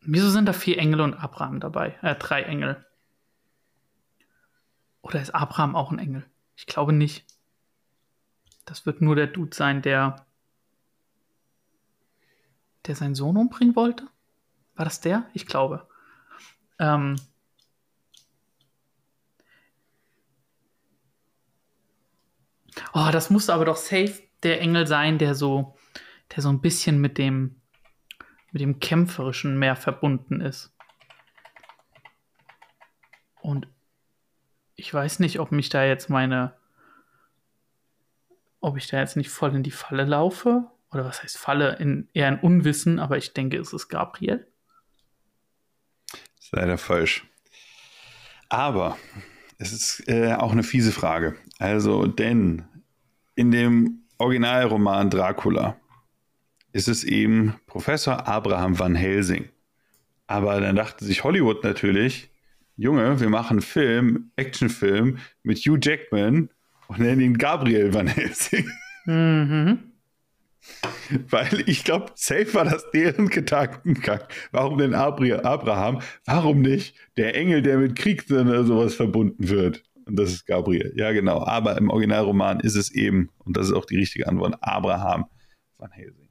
[0.00, 1.98] Wieso sind da vier Engel und Abraham dabei?
[2.02, 2.84] Äh, drei Engel.
[5.00, 6.26] Oder ist Abraham auch ein Engel?
[6.56, 7.26] Ich glaube nicht.
[8.66, 10.26] Das wird nur der Dude sein, der,
[12.86, 14.08] der seinen Sohn umbringen wollte.
[14.74, 15.28] War das der?
[15.32, 15.88] Ich glaube.
[16.78, 17.16] Ähm,
[22.92, 25.76] oh, das muss aber doch safe der Engel sein, der so,
[26.34, 27.60] der so ein bisschen mit dem,
[28.52, 30.72] mit dem Kämpferischen mehr verbunden ist.
[33.40, 33.68] Und
[34.76, 36.56] ich weiß nicht, ob mich da jetzt meine,
[38.60, 40.70] ob ich da jetzt nicht voll in die Falle laufe.
[40.90, 41.76] Oder was heißt Falle?
[41.76, 44.46] In, eher in Unwissen, aber ich denke, es ist Gabriel.
[46.38, 47.26] ist leider falsch.
[48.48, 48.96] Aber
[49.58, 51.36] es ist äh, auch eine fiese Frage.
[51.58, 52.64] Also, denn
[53.34, 55.76] in dem Originalroman Dracula
[56.72, 59.48] ist es eben Professor Abraham Van Helsing.
[60.26, 62.30] Aber dann dachte sich Hollywood natürlich,
[62.76, 66.48] Junge, wir machen einen Film, Actionfilm mit Hugh Jackman
[66.88, 68.68] und nennen ihn Gabriel Van Helsing.
[69.04, 69.78] Mhm.
[71.28, 74.20] Weil ich glaube, safe war das deren Gedankengang.
[74.50, 76.00] Warum denn Abraham?
[76.24, 79.84] Warum nicht der Engel, der mit Krieg oder sowas verbunden wird?
[80.06, 80.92] Und das ist Gabriel.
[80.96, 81.44] Ja, genau.
[81.44, 85.26] Aber im Originalroman ist es eben, und das ist auch die richtige Antwort, Abraham
[85.78, 86.28] van Helsing.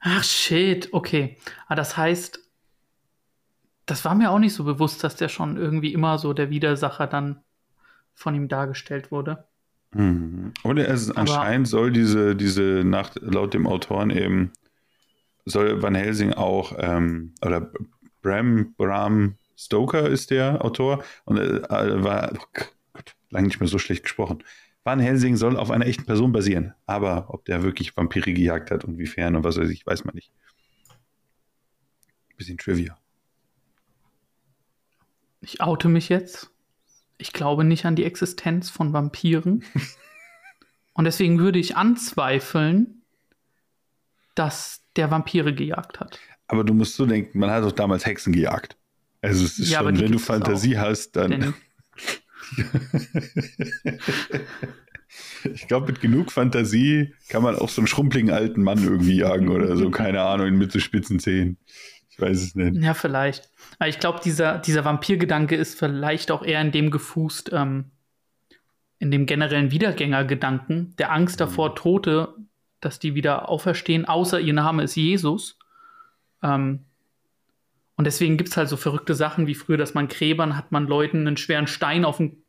[0.00, 1.38] Ach, shit, okay.
[1.68, 2.40] Ah, das heißt,
[3.86, 7.06] das war mir auch nicht so bewusst, dass der schon irgendwie immer so der Widersacher
[7.06, 7.40] dann
[8.14, 9.46] von ihm dargestellt wurde.
[9.92, 10.52] Mhm.
[10.64, 14.52] Oder es ist, anscheinend soll diese, diese Nacht, laut dem Autoren eben,
[15.44, 17.72] soll Van Helsing auch, ähm, oder
[18.22, 21.62] Bram, Bram Stoker ist der Autor und äh,
[22.04, 22.44] war, oh
[22.92, 24.42] Gott, lange nicht mehr so schlecht gesprochen.
[24.84, 28.84] Van Helsing soll auf einer echten Person basieren, aber ob der wirklich Vampire gejagt hat
[28.84, 30.32] und wiefern und was weiß ich, weiß man nicht.
[32.36, 32.98] Bisschen Trivia.
[35.40, 36.50] Ich oute mich jetzt.
[37.18, 39.64] Ich glaube nicht an die Existenz von Vampiren.
[40.94, 43.02] Und deswegen würde ich anzweifeln,
[44.34, 46.18] dass der Vampire gejagt hat.
[46.48, 48.76] Aber du musst so denken, man hat doch damals Hexen gejagt.
[49.22, 51.54] Also es ist Ja, schon, wenn du Fantasie hast, dann.
[55.52, 59.48] Ich glaube, mit genug Fantasie kann man auch so einen schrumpeligen alten Mann irgendwie jagen
[59.48, 61.58] oder so, keine Ahnung, mit so spitzen Zähnen.
[62.10, 62.82] Ich weiß es nicht.
[62.82, 63.50] ja, vielleicht.
[63.78, 67.86] Aber ich glaube, dieser, dieser Vampirgedanke ist vielleicht auch eher in dem gefußt, ähm,
[68.98, 72.34] in dem generellen Wiedergängergedanken, der Angst davor, Tote,
[72.80, 75.58] dass die wieder auferstehen, außer ihr Name ist Jesus.
[76.42, 76.84] Ähm,
[78.02, 80.88] und deswegen gibt es halt so verrückte Sachen wie früher, dass man Gräbern hat man
[80.88, 82.42] Leuten einen schweren Stein auf, den,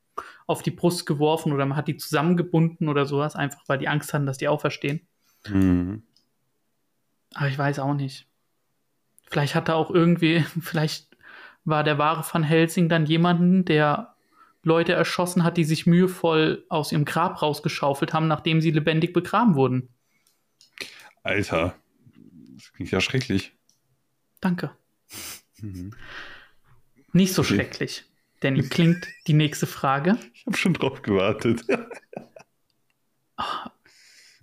[0.48, 4.16] auf die Brust geworfen oder man hat die zusammengebunden oder sowas, einfach weil die Angst
[4.16, 5.08] hatten, dass die auferstehen.
[5.48, 6.02] Mhm.
[7.36, 8.26] Aber ich weiß auch nicht.
[9.30, 11.16] Vielleicht hat er auch irgendwie, vielleicht
[11.66, 14.16] war der wahre Van Helsing dann jemanden, der
[14.64, 19.54] Leute erschossen hat, die sich mühevoll aus ihrem Grab rausgeschaufelt haben, nachdem sie lebendig begraben
[19.54, 19.90] wurden.
[21.22, 21.76] Alter,
[22.56, 23.54] das klingt ja schrecklich.
[24.42, 24.72] Danke.
[25.64, 25.94] Mhm.
[27.14, 27.56] Nicht so Okay.
[27.56, 28.06] schrecklich.
[28.42, 30.18] Danny, klingt die nächste Frage.
[30.36, 31.64] Ich habe schon drauf gewartet.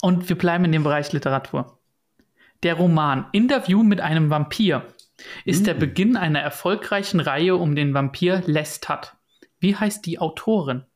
[0.03, 1.79] Und wir bleiben in dem Bereich Literatur.
[2.63, 4.87] Der Roman Interview mit einem Vampir
[5.45, 9.15] ist der Beginn einer erfolgreichen Reihe um den Vampir Lestat.
[9.59, 10.87] Wie heißt die Autorin?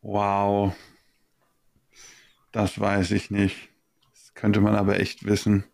[0.00, 0.74] Wow.
[2.52, 3.68] Das weiß ich nicht.
[4.14, 5.64] Das könnte man aber echt wissen.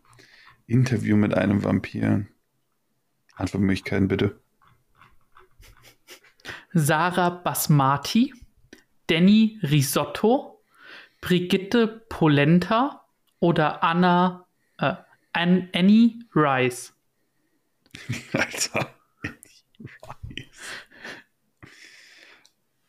[0.66, 2.26] Interview mit einem Vampir.
[3.36, 4.40] Antwortmöglichkeiten bitte.
[6.72, 8.34] Sarah Basmati,
[9.06, 10.62] Danny Risotto,
[11.20, 13.06] Brigitte Polenta
[13.38, 14.46] oder Anna
[14.78, 14.94] äh,
[15.32, 16.92] An Annie Rice.
[18.32, 18.94] Alter.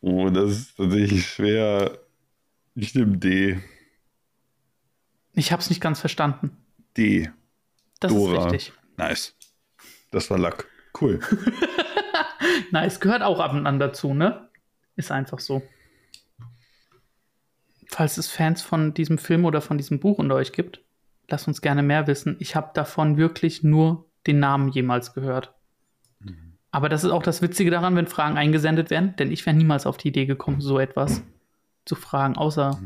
[0.01, 1.99] Oh, das ist tatsächlich schwer.
[2.75, 3.59] Ich nehme D.
[5.33, 6.57] Ich habe es nicht ganz verstanden.
[6.97, 7.31] D.
[7.99, 8.47] Das Dora.
[8.47, 8.73] ist richtig.
[8.97, 9.35] Nice.
[10.11, 10.67] Das war Lack.
[10.99, 11.19] Cool.
[12.71, 14.49] Nice, gehört auch ab und an dazu, ne?
[14.95, 15.61] Ist einfach so.
[17.87, 20.81] Falls es Fans von diesem Film oder von diesem Buch unter euch gibt,
[21.29, 22.37] lasst uns gerne mehr wissen.
[22.39, 25.53] Ich habe davon wirklich nur den Namen jemals gehört.
[26.71, 29.85] Aber das ist auch das Witzige daran, wenn Fragen eingesendet werden, denn ich wäre niemals
[29.85, 31.23] auf die Idee gekommen, so etwas
[31.85, 32.81] zu fragen, außer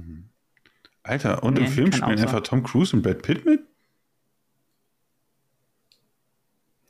[1.01, 3.62] Alter, und Nee, im Film spielen einfach Tom Cruise und Brad Pitt mit?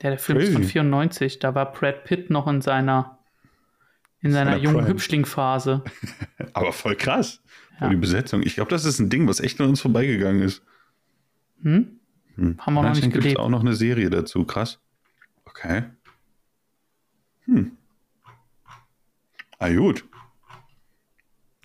[0.02, 0.72] Der, der Film ist von Crazy.
[0.72, 1.40] 94.
[1.40, 3.20] Da war Brad Pitt noch in seiner,
[4.22, 4.90] in seiner jungen Prime.
[4.90, 5.84] Hübschling-Phase.
[6.54, 7.42] Aber voll krass.
[7.80, 7.90] Ja.
[7.90, 8.42] die Besetzung.
[8.44, 10.64] Ich glaube, das ist ein Ding, was echt an uns vorbeigegangen ist.
[11.62, 12.00] Hm?
[12.36, 12.58] Hm.
[12.60, 13.40] Haben wir noch nicht gibt es gelebt.
[13.40, 14.44] auch noch eine Serie dazu.
[14.46, 14.80] Krass.
[15.46, 15.84] Okay.
[17.46, 17.72] Hm.
[19.58, 20.06] Ah, gut.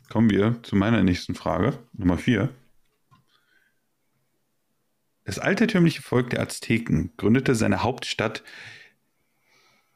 [0.09, 2.49] Kommen wir zu meiner nächsten Frage, Nummer 4.
[5.25, 8.43] Das altertümliche Volk der Azteken gründete seine Hauptstadt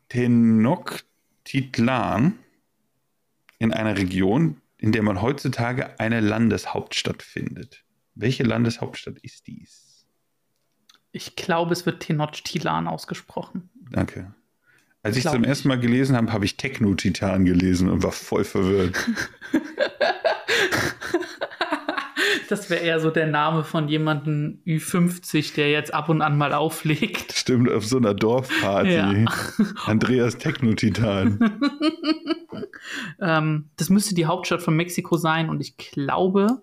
[0.08, 2.38] Tenochtitlan
[3.58, 7.84] in einer Region, in der man heutzutage eine Landeshauptstadt findet.
[8.14, 10.06] Welche Landeshauptstadt ist dies?
[11.12, 13.68] Ich glaube, es wird Tenochtitlan ausgesprochen.
[13.90, 14.34] Danke.
[15.02, 18.44] Als ich Glaub zum ersten Mal gelesen habe, habe ich Techno-Titan gelesen und war voll
[18.44, 18.96] verwirrt.
[22.48, 26.54] Das wäre eher so der Name von jemandem Ü50, der jetzt ab und an mal
[26.54, 27.32] auflegt.
[27.34, 28.90] Stimmt, auf so einer Dorfparty.
[28.94, 29.24] Ja.
[29.84, 31.61] Andreas Techno-Titan.
[33.20, 36.62] Ähm, das müsste die Hauptstadt von Mexiko sein und ich glaube,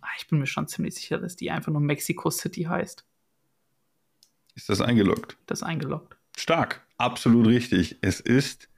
[0.00, 3.04] ah, ich bin mir schon ziemlich sicher, dass die einfach nur Mexico City heißt.
[4.54, 5.36] Ist das eingeloggt?
[5.46, 6.16] Das ist eingeloggt.
[6.36, 6.82] Stark.
[6.96, 7.96] Absolut richtig.
[8.00, 8.68] Es ist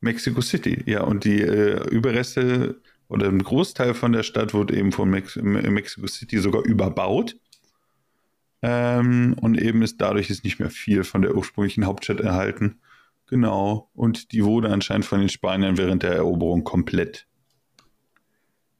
[0.00, 0.82] Mexico City.
[0.86, 5.36] Ja, und die äh, Überreste oder ein Großteil von der Stadt wurde eben von Mex
[5.36, 7.36] Me- Mexico City sogar überbaut.
[8.62, 12.80] Ähm, und eben ist dadurch ist nicht mehr viel von der ursprünglichen Hauptstadt erhalten.
[13.26, 13.90] Genau.
[13.94, 17.26] Und die wurde anscheinend von den Spaniern während der Eroberung komplett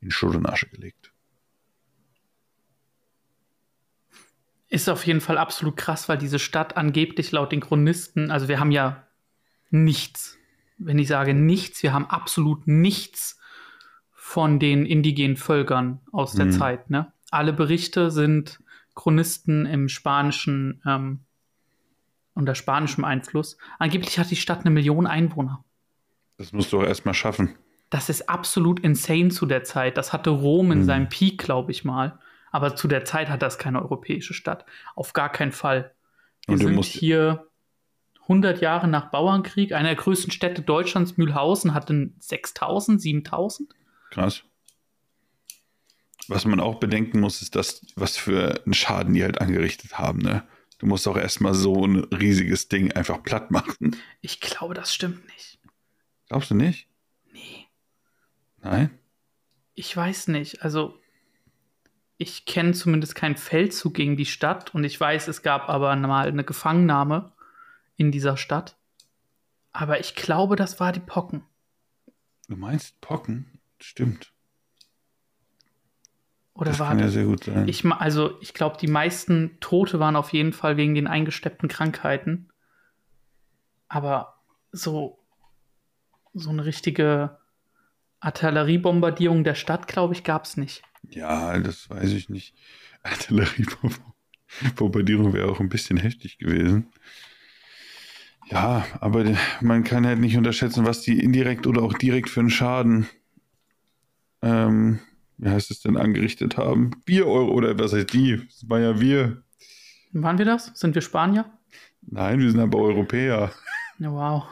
[0.00, 1.12] in Schutt und Asche gelegt.
[4.68, 8.58] Ist auf jeden Fall absolut krass, weil diese Stadt angeblich laut den Chronisten, also wir
[8.58, 9.06] haben ja
[9.70, 10.36] nichts.
[10.78, 13.38] Wenn ich sage nichts, wir haben absolut nichts
[14.37, 16.53] von den indigenen Völkern aus der Mhm.
[16.53, 16.90] Zeit.
[16.90, 17.11] Ne?
[17.31, 18.61] Alle Berichte sind
[18.94, 21.20] Chronisten im Spanischen, ähm,
[22.35, 23.57] unter spanischem Einfluss.
[23.79, 25.64] Angeblich hat die Stadt eine Million Einwohner.
[26.37, 27.55] Das musst du auch erstmal schaffen.
[27.88, 29.96] Das ist absolut insane zu der Zeit.
[29.96, 30.85] Das hatte Rom in Mhm.
[30.85, 32.18] seinem Peak, glaube ich mal.
[32.53, 34.66] Aber zu der Zeit hat das keine europäische Stadt.
[34.94, 35.92] Auf gar keinen Fall.
[36.46, 37.46] Wir Und du sind musst- hier
[38.29, 39.72] 100 Jahre nach Bauernkrieg.
[39.72, 43.72] Eine der größten Städte Deutschlands, Mühlhausen, hatte 6000, 7000.
[44.16, 44.44] Krass.
[46.26, 50.20] Was man auch bedenken muss, ist das, was für einen Schaden die halt angerichtet haben.
[50.20, 50.42] Ne?
[50.79, 53.94] Du musst auch erstmal so ein riesiges Ding einfach platt machen.
[54.22, 55.59] Ich glaube, das stimmt nicht.
[56.29, 56.88] Glaubst du nicht?
[57.31, 57.66] Nee,
[58.62, 58.98] Nein?
[59.74, 60.62] ich weiß nicht.
[60.62, 60.98] Also,
[62.16, 66.26] ich kenne zumindest keinen Feldzug gegen die Stadt und ich weiß, es gab aber mal
[66.26, 67.33] eine Gefangennahme
[67.96, 68.79] in dieser Stadt.
[69.72, 71.44] Aber ich glaube, das war die Pocken.
[72.48, 73.61] Du meinst Pocken?
[73.80, 74.32] Stimmt.
[76.54, 77.14] Oder das war kann ja das?
[77.14, 77.68] sehr gut sein.
[77.68, 82.48] Ich, also, ich glaube, die meisten Tote waren auf jeden Fall wegen den eingesteppten Krankheiten.
[83.88, 84.40] Aber
[84.72, 85.18] so,
[86.32, 87.38] so eine richtige
[88.20, 90.82] Artilleriebombardierung der Stadt, glaube ich, gab es nicht.
[91.10, 92.54] ja, das weiß ich nicht.
[93.02, 96.90] Artilleriebombardierung wäre auch ein bisschen heftig gewesen.
[98.48, 99.24] Ja, aber
[99.60, 103.06] man kann halt nicht unterschätzen, was die indirekt oder auch direkt für einen Schaden,
[104.46, 105.00] ähm,
[105.38, 106.92] wie heißt es denn, angerichtet haben.
[107.04, 108.37] Wir Euro, oder was heißt die?
[108.46, 109.42] Das war ja wir.
[110.12, 110.70] Waren wir das?
[110.74, 111.44] Sind wir Spanier?
[112.02, 113.52] Nein, wir sind aber Europäer.
[113.98, 114.44] Wow.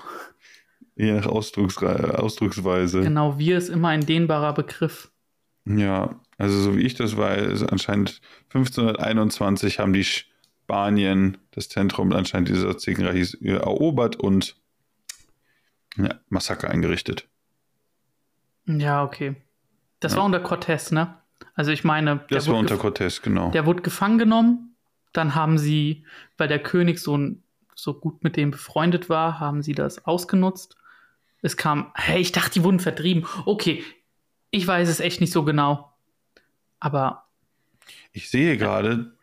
[0.96, 3.02] Je nach Ausdrucksre Ausdrucksweise.
[3.02, 5.10] Genau, wir ist immer ein dehnbarer Begriff.
[5.64, 8.20] Ja, also so wie ich das weiß, anscheinend
[8.52, 14.56] 1521 haben die Spanien das Zentrum anscheinend dieses Aztekenreiches erobert und
[15.96, 17.28] ja, Massaker eingerichtet.
[18.66, 19.36] Ja, okay.
[20.04, 20.18] Das Ja.
[20.18, 21.14] war unter Cortés, ne?
[21.54, 23.50] Also ich meine, der Das war wurde unter Cortés, genau.
[23.52, 24.76] Der wurde gefangen genommen.
[25.14, 26.04] Dann haben sie,
[26.36, 27.18] weil der König so,
[27.74, 30.76] so gut mit dem befreundet war, haben sie das ausgenutzt.
[31.40, 33.24] Es kam, hey, ich dachte, die wurden vertrieben.
[33.46, 33.82] Okay,
[34.50, 35.92] ich weiß es echt nicht so genau.
[36.80, 37.24] Aber
[38.12, 39.16] Ich sehe gerade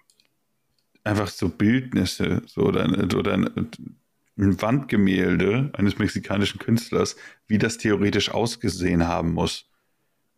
[1.03, 7.15] einfach so Bildnisse so, oder, oder ein Wandgemälde eines mexikanischen Künstlers,
[7.47, 9.67] wie das theoretisch ausgesehen haben muss.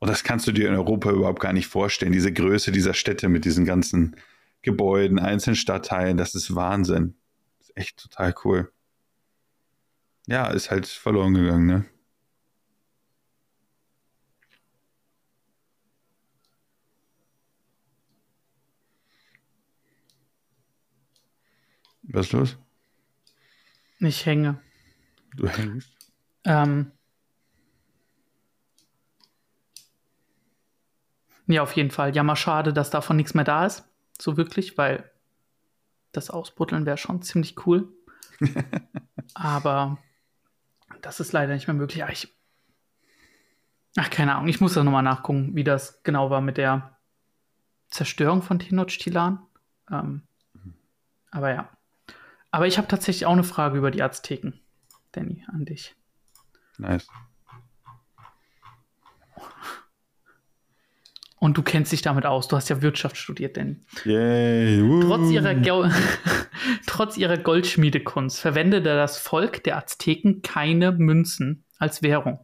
[0.03, 2.11] Und das kannst du dir in Europa überhaupt gar nicht vorstellen.
[2.11, 4.17] Diese Größe dieser Städte mit diesen ganzen
[4.61, 7.15] Gebäuden, einzelnen Stadtteilen, das ist Wahnsinn.
[7.59, 8.69] Das ist echt total cool.
[10.27, 11.85] Ja, ist halt verloren gegangen, ne?
[22.01, 22.57] Was ist los?
[23.99, 24.59] ich hänge.
[25.37, 25.89] Du hängst.
[26.43, 26.91] Ähm,
[31.53, 32.15] ja, auf jeden Fall.
[32.15, 33.87] Ja, mal schade, dass davon nichts mehr da ist.
[34.19, 35.09] So wirklich, weil
[36.11, 37.93] das Ausbuddeln wäre schon ziemlich cool.
[39.33, 39.99] Aber
[41.01, 42.03] das ist leider nicht mehr möglich.
[42.03, 42.33] Ach, ich,
[43.97, 44.47] ach keine Ahnung.
[44.47, 46.97] Ich muss da nochmal nachgucken, wie das genau war mit der
[47.89, 49.39] Zerstörung von Tenochtitlan.
[49.91, 50.23] Ähm,
[51.29, 51.69] aber ja.
[52.49, 54.59] Aber ich habe tatsächlich auch eine Frage über die Azteken,
[55.11, 55.95] Danny, an dich.
[56.77, 57.07] Nice.
[61.43, 62.47] Und du kennst dich damit aus.
[62.47, 63.75] Du hast ja Wirtschaft studiert, Danny.
[64.05, 64.81] Yay.
[64.81, 65.01] woo.
[65.01, 65.53] Trotz ihrer,
[66.87, 72.39] Trotz ihrer Goldschmiedekunst verwendete das Volk der Azteken keine Münzen als Währung.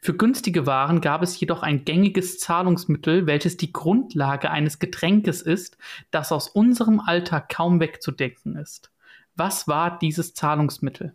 [0.00, 5.76] Für günstige Waren gab es jedoch ein gängiges Zahlungsmittel, welches die Grundlage eines Getränkes ist,
[6.10, 8.90] das aus unserem Alltag kaum wegzudenken ist.
[9.36, 11.14] Was war dieses Zahlungsmittel?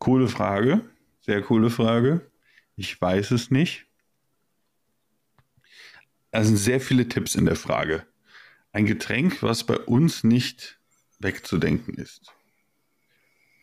[0.00, 0.80] Coole Frage.
[1.20, 2.22] Sehr coole Frage.
[2.74, 3.86] Ich weiß es nicht.
[6.32, 8.06] Sind sehr viele Tipps in der Frage.
[8.72, 10.78] Ein Getränk, was bei uns nicht
[11.18, 12.32] wegzudenken ist.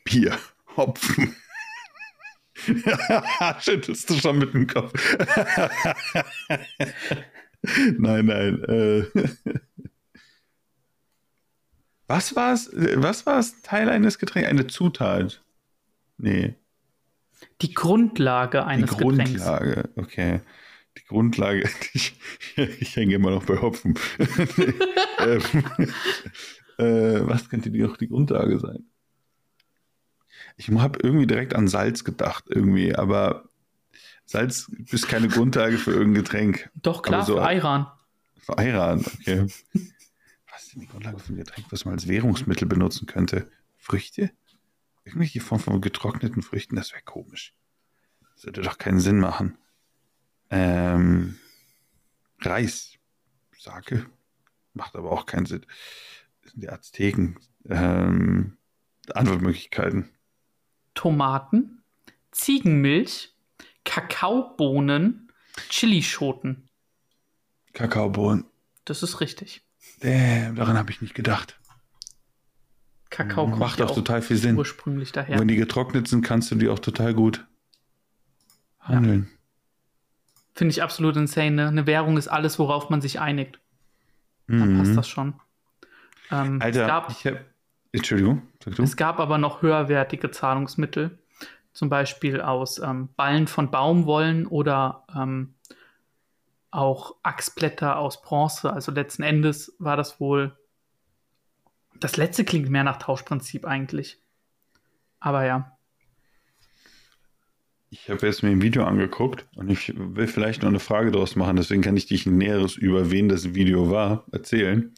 [0.03, 0.37] Bier,
[0.75, 1.35] Hopfen.
[3.59, 5.17] Schüttelst du schon mit dem Kopf?
[7.97, 8.63] nein, nein.
[8.63, 9.05] Äh.
[12.07, 12.69] Was war es?
[12.73, 13.61] Was war es?
[13.61, 14.49] Teil eines Getränks?
[14.49, 15.43] Eine Zutat?
[16.17, 16.55] Nee.
[17.61, 19.43] Die Grundlage eines die Getränks.
[19.43, 20.41] Grundlage, okay.
[20.97, 22.13] Die Grundlage, ich,
[22.55, 23.97] ich hänge immer noch bei Hopfen.
[25.19, 25.41] ähm,
[26.77, 28.85] äh, was könnte die auch die Grundlage sein?
[30.57, 33.49] Ich habe irgendwie direkt an Salz gedacht, irgendwie, aber
[34.25, 36.69] Salz ist keine Grundlage für irgendein Getränk.
[36.75, 37.87] Doch, klar, so- für Ayran.
[38.39, 39.45] Für Ayran, okay.
[40.51, 43.49] Was ist denn die Grundlage für ein Getränk, was man als Währungsmittel benutzen könnte?
[43.77, 44.31] Früchte?
[45.05, 47.53] Irgendwelche Form von getrockneten Früchten, das wäre komisch.
[48.35, 49.57] Das würde doch keinen Sinn machen.
[50.49, 51.37] Ähm,
[52.39, 52.93] Reis,
[53.57, 54.05] Sake,
[54.73, 55.65] macht aber auch keinen Sinn.
[56.43, 57.39] Das sind die Azteken.
[57.69, 58.57] Ähm,
[59.13, 60.09] Antwortmöglichkeiten.
[60.93, 61.81] Tomaten,
[62.31, 63.35] Ziegenmilch,
[63.83, 65.31] Kakaobohnen,
[65.69, 66.69] Chilischoten.
[67.73, 68.45] Kakaobohnen.
[68.85, 69.63] Das ist richtig.
[69.99, 71.59] Damn, daran habe ich nicht gedacht.
[73.09, 74.57] Kakao kommt Macht ja auch total viel Sinn.
[74.57, 75.39] ursprünglich daher.
[75.39, 77.47] Wenn die getrocknet sind, kannst du die auch total gut
[78.79, 79.29] handeln.
[80.57, 81.51] Finde ich absolut insane.
[81.51, 81.67] Ne?
[81.67, 83.59] Eine Währung ist alles, worauf man sich einigt.
[84.47, 84.77] Dann Mhm.
[84.79, 85.35] passt das schon.
[86.31, 87.39] Ähm, Alter, es, gab, ich hab,
[87.91, 88.81] Entschuldigung, sag du?
[88.83, 91.19] es gab aber noch höherwertige Zahlungsmittel.
[91.73, 95.53] Zum Beispiel aus ähm, Ballen von Baumwollen oder ähm,
[96.71, 98.73] auch Achsblätter aus Bronze.
[98.73, 100.57] Also letzten Endes war das wohl.
[101.99, 104.19] Das letzte klingt mehr nach Tauschprinzip eigentlich.
[105.19, 105.76] Aber ja.
[107.89, 111.35] Ich habe jetzt mir ein Video angeguckt und ich will vielleicht noch eine Frage daraus
[111.35, 114.93] machen, deswegen kann ich dich Näheres über wen das Video war erzählen.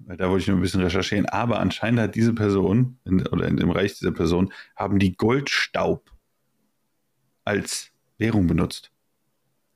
[0.00, 1.26] Weil da wollte ich nur ein bisschen recherchieren.
[1.26, 6.12] Aber anscheinend hat diese Person, in, oder in dem Reich dieser Person, haben die Goldstaub
[7.44, 8.92] als Währung benutzt.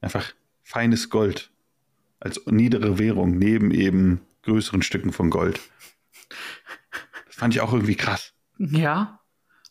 [0.00, 1.50] Einfach feines Gold
[2.20, 5.60] als niedere Währung neben eben größeren Stücken von Gold.
[7.26, 8.32] Das fand ich auch irgendwie krass.
[8.58, 9.21] Ja.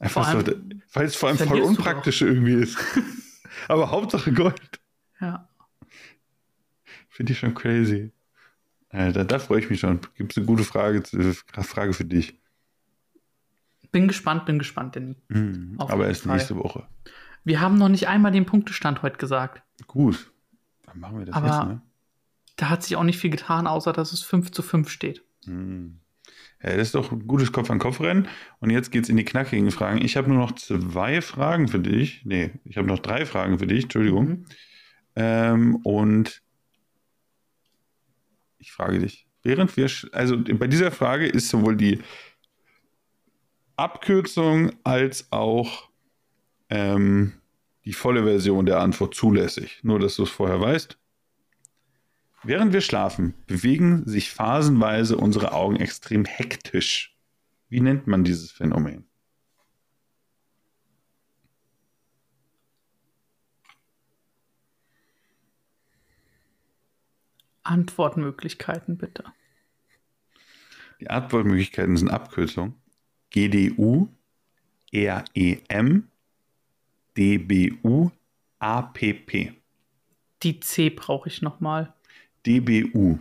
[0.01, 0.51] Einfach Vor so,
[0.93, 2.77] weil es vor allem voll unpraktisch irgendwie ist.
[3.67, 4.79] Aber Hauptsache Gold.
[5.19, 5.47] Ja.
[7.09, 8.11] Finde ich schon crazy.
[8.89, 9.99] Alter, da freue ich mich schon.
[10.15, 12.37] Gibt es eine gute Frage, zu- Frage für dich?
[13.91, 15.15] Bin gespannt, bin gespannt, Danny.
[15.27, 15.75] Mhm.
[15.77, 16.37] Aber erst Fall.
[16.37, 16.87] nächste Woche.
[17.43, 19.61] Wir haben noch nicht einmal den Punktestand heute gesagt.
[19.85, 20.31] Gut.
[20.85, 21.81] Dann machen wir das Aber- jetzt, ne?
[22.57, 25.23] Da hat sich auch nicht viel getan, außer dass es 5 zu 5 steht.
[25.45, 25.99] Mhm.
[26.63, 28.27] Ja, das ist doch ein gutes Kopf-an-Kopf-Rennen.
[28.59, 30.03] Und jetzt geht es in die knackigen Fragen.
[30.03, 32.21] Ich habe nur noch zwei Fragen für dich.
[32.25, 33.83] Nee, ich habe noch drei Fragen für dich.
[33.83, 34.27] Entschuldigung.
[34.27, 34.45] Mhm.
[35.15, 36.41] Ähm, und
[38.59, 41.99] ich frage dich, während wir, also bei dieser Frage ist sowohl die
[43.75, 45.89] Abkürzung als auch
[46.69, 47.33] ähm,
[47.85, 49.79] die volle Version der Antwort zulässig.
[49.81, 51.00] Nur, dass du es vorher weißt.
[52.43, 57.15] Während wir schlafen, bewegen sich phasenweise unsere Augen extrem hektisch.
[57.69, 59.05] Wie nennt man dieses Phänomen?
[67.63, 69.23] Antwortmöglichkeiten bitte.
[70.99, 72.75] Die Antwortmöglichkeiten sind Abkürzung
[73.29, 74.09] GDU,
[74.91, 76.09] REM,
[77.15, 78.11] DBU,
[78.59, 79.53] APP.
[80.43, 81.93] Die C brauche ich nochmal.
[82.45, 83.19] DBU.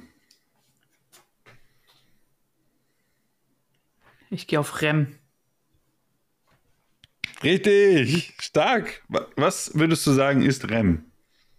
[4.31, 5.09] Ich gehe auf REM.
[7.43, 9.03] Richtig, stark.
[9.09, 11.05] Wa- Was würdest du sagen, ist REM?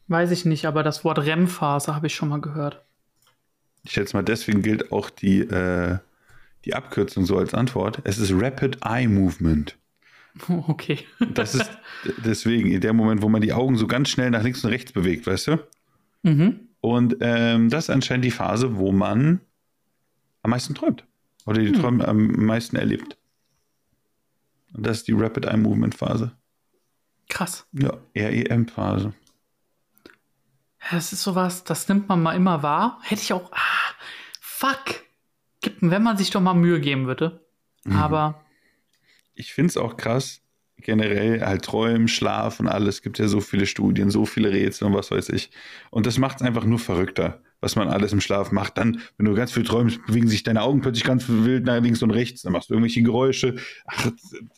[0.07, 2.83] Weiß ich nicht, aber das Wort REM-Phase habe ich schon mal gehört.
[3.83, 5.97] Ich schätze mal, deswegen gilt auch die, äh,
[6.65, 7.99] die Abkürzung so als Antwort.
[8.03, 9.77] Es ist Rapid Eye Movement.
[10.47, 10.99] Okay.
[11.33, 11.69] Das ist
[12.23, 15.27] deswegen der Moment, wo man die Augen so ganz schnell nach links und rechts bewegt,
[15.27, 15.67] weißt du?
[16.23, 16.69] Mhm.
[16.81, 19.39] Und ähm, das ist anscheinend die Phase, wo man
[20.41, 21.05] am meisten träumt.
[21.45, 21.79] Oder die Hm.
[21.81, 23.17] Träume am meisten erlebt.
[24.73, 26.31] Und das ist die Rapid Eye Movement Phase.
[27.29, 27.65] Krass.
[27.71, 29.13] Ja, REM Phase.
[30.89, 32.99] Das ist sowas, das nimmt man mal immer wahr.
[33.03, 33.51] Hätte ich auch.
[33.51, 33.93] Ah,
[34.39, 35.03] fuck.
[35.61, 37.45] Gibt, wenn man sich doch mal Mühe geben würde.
[37.83, 37.95] Mhm.
[37.97, 38.43] Aber
[39.35, 40.41] Ich finde es auch krass,
[40.81, 42.95] generell halt Träumen, Schlaf und alles.
[42.95, 45.51] Es gibt ja so viele Studien, so viele Rätsel und was weiß ich.
[45.89, 48.77] Und das macht es einfach nur verrückter, was man alles im Schlaf macht.
[48.77, 52.01] Dann, wenn du ganz viel träumst, bewegen sich deine Augen plötzlich ganz wild nach links
[52.01, 52.41] und rechts.
[52.41, 53.55] Dann machst du irgendwelche Geräusche.
[53.85, 54.11] Ach,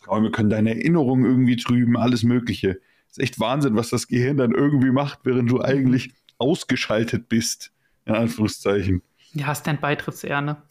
[0.04, 2.78] Träume können deine Erinnerungen irgendwie trüben, alles Mögliche.
[3.08, 7.72] ist echt Wahnsinn, was das Gehirn dann irgendwie macht, während du eigentlich ausgeschaltet bist.
[8.06, 9.02] In Anführungszeichen.
[9.32, 10.62] ja, Standby trifft eher, ne?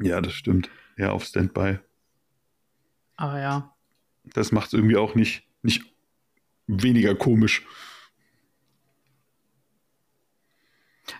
[0.00, 0.70] Ja, das stimmt.
[0.96, 1.78] Ja, auf Standby.
[3.16, 3.75] Aber ja.
[4.34, 5.84] Das macht es irgendwie auch nicht, nicht
[6.66, 7.62] weniger komisch.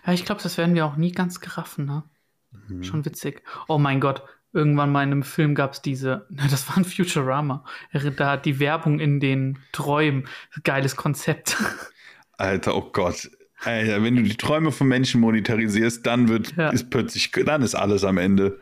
[0.05, 2.03] Ja, ich glaube, das werden wir auch nie ganz geraffen, ne?
[2.67, 2.83] Mhm.
[2.83, 3.41] Schon witzig.
[3.67, 4.23] Oh mein Gott.
[4.53, 7.63] Irgendwann mal in einem Film gab es diese, na, das war ein Futurama.
[7.93, 10.27] Da hat die Werbung in den Träumen.
[10.63, 11.57] Geiles Konzept.
[12.37, 13.29] Alter, oh Gott.
[13.63, 16.69] Alter, wenn du die Träume von Menschen monetarisierst, dann wird, Ja.
[16.69, 18.59] ist plötzlich, dann ist alles am Ende.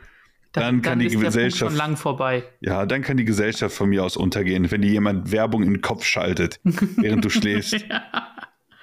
[0.60, 2.44] Dann kann die ist der Punkt Gesellschaft- schon lang vorbei.
[2.60, 5.80] Ja, dann kann die Gesellschaft von mir aus untergehen, wenn dir jemand Werbung in den
[5.82, 6.60] Kopf schaltet,
[6.96, 7.84] während du schläfst.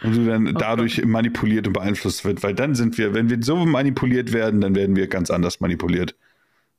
[0.03, 3.55] Und du dann dadurch manipuliert und beeinflusst wird, weil dann sind wir, wenn wir so
[3.65, 6.15] manipuliert werden, dann werden wir ganz anders manipuliert.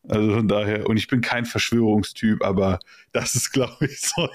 [0.06, 2.78] Also von daher, und ich bin kein Verschwörungstyp, aber
[3.12, 4.28] das ist, glaube ich, so.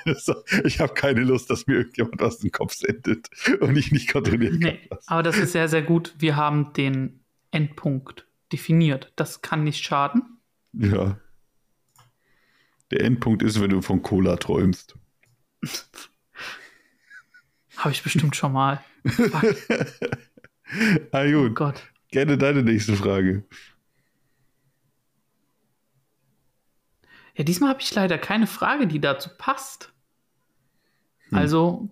[0.64, 3.30] Ich habe keine Lust, dass mir irgendjemand was in den Kopf sendet
[3.60, 4.78] und ich nicht kontrollieren kann.
[4.90, 5.08] Was.
[5.08, 6.16] aber das ist sehr, sehr gut.
[6.18, 7.20] Wir haben den
[7.52, 9.12] Endpunkt definiert.
[9.16, 10.39] Das kann nicht schaden.
[10.74, 11.20] Ja.
[12.92, 14.98] Der Endpunkt ist, wenn du von Cola träumst.
[17.78, 18.84] Habe ich bestimmt schon mal.
[21.12, 21.56] Ah, oh gut.
[21.56, 21.84] Gott.
[22.12, 23.44] Gerne deine nächste Frage.
[27.36, 29.94] Ja, diesmal habe ich leider keine Frage, die dazu passt.
[31.30, 31.38] Hm.
[31.38, 31.90] Also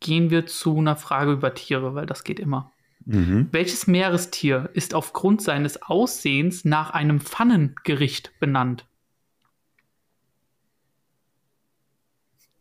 [0.00, 2.72] gehen wir zu einer Frage über Tiere, weil das geht immer.
[3.06, 3.48] Mhm.
[3.52, 8.84] Welches Meerestier ist aufgrund seines Aussehens nach einem Pfannengericht benannt?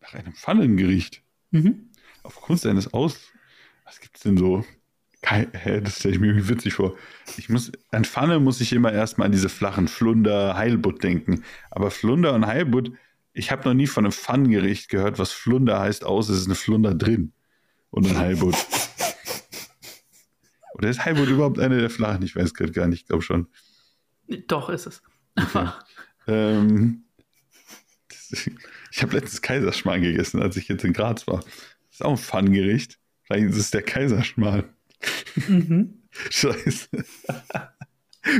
[0.02, 1.24] Nach einem Pfannengericht.
[1.50, 1.90] Mhm.
[2.22, 3.20] Aufgrund seines Aus.
[3.86, 4.64] Was gibt's denn so?
[5.24, 6.96] Kein, hä, das stelle ich mir irgendwie witzig vor.
[7.38, 11.44] Ich muss, an Pfanne muss ich immer erstmal an diese flachen Flunder, Heilbutt denken.
[11.72, 12.92] Aber Flunder und Heilbutt,
[13.34, 16.54] ich habe noch nie von einem Pfannengericht gehört, was Flunder heißt, aus es ist eine
[16.54, 17.34] Flunder drin.
[17.90, 18.56] Und ein Heilbutt.
[20.76, 22.24] Oder ist Heilbutt überhaupt eine der flachen?
[22.24, 23.48] Ich weiß gerade gar nicht, ich glaube schon.
[24.48, 25.02] Doch, ist es.
[26.28, 27.04] Ähm,
[28.08, 28.50] das-
[28.92, 31.42] ich habe letztens Kaiserschmarrn gegessen, als ich jetzt in Graz war.
[31.42, 31.52] Das
[31.92, 32.98] ist auch ein Pfannengericht.
[33.24, 34.64] Vielleicht ist es der Kaiserschmarrn.
[35.48, 36.02] mhm.
[36.32, 36.88] Scheiße.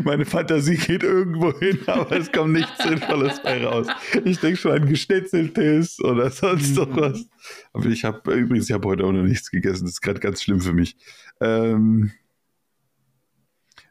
[0.04, 3.86] Meine Fantasie geht irgendwo hin, aber es kommt nichts Sinnvolles bei raus.
[4.24, 7.24] Ich denke schon an Geschnetzeltes oder sonst noch was.
[7.72, 9.84] Aber ich habe, übrigens, ich habe heute auch noch nichts gegessen.
[9.86, 10.98] Das ist gerade ganz schlimm für mich.
[11.40, 12.12] Ähm,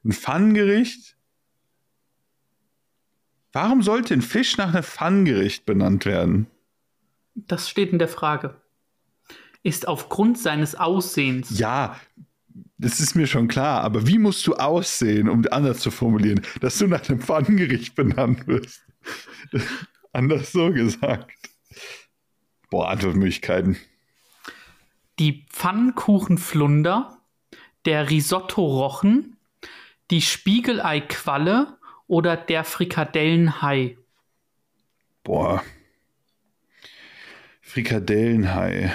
[0.05, 1.16] ein Pfannengericht?
[3.52, 6.48] Warum sollte ein Fisch nach einem Pfannengericht benannt werden?
[7.34, 8.61] Das steht in der Frage.
[9.62, 11.59] Ist aufgrund seines Aussehens.
[11.59, 11.98] Ja,
[12.78, 16.78] das ist mir schon klar, aber wie musst du aussehen, um anders zu formulieren, dass
[16.78, 18.84] du nach einem Pfannengericht benannt wirst?
[20.12, 21.32] anders so gesagt.
[22.70, 23.76] Boah, Antwortmöglichkeiten.
[25.18, 27.18] Die Pfannkuchenflunder,
[27.84, 29.34] der Risotto-Rochen,
[30.11, 33.96] die Spiegelei-Qualle oder der Frikadellenhai?
[35.22, 35.62] Boah.
[37.62, 38.94] Frikadellenhai.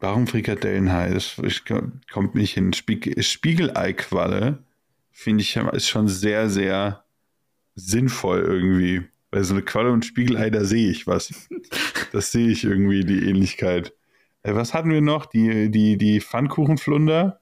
[0.00, 1.12] Warum Frikadellenhai?
[1.12, 2.72] Das ich, kommt nicht hin.
[2.72, 4.62] Spieg, Spiegelei-Qualle
[5.10, 7.04] finde ich ist schon sehr, sehr
[7.74, 9.08] sinnvoll irgendwie.
[9.30, 11.48] Weil so eine Qualle und Spiegelei, da sehe ich was.
[12.12, 13.92] Das sehe ich irgendwie, die Ähnlichkeit.
[14.42, 15.26] Äh, was hatten wir noch?
[15.26, 17.38] Die, die, die Pfannkuchenflunder?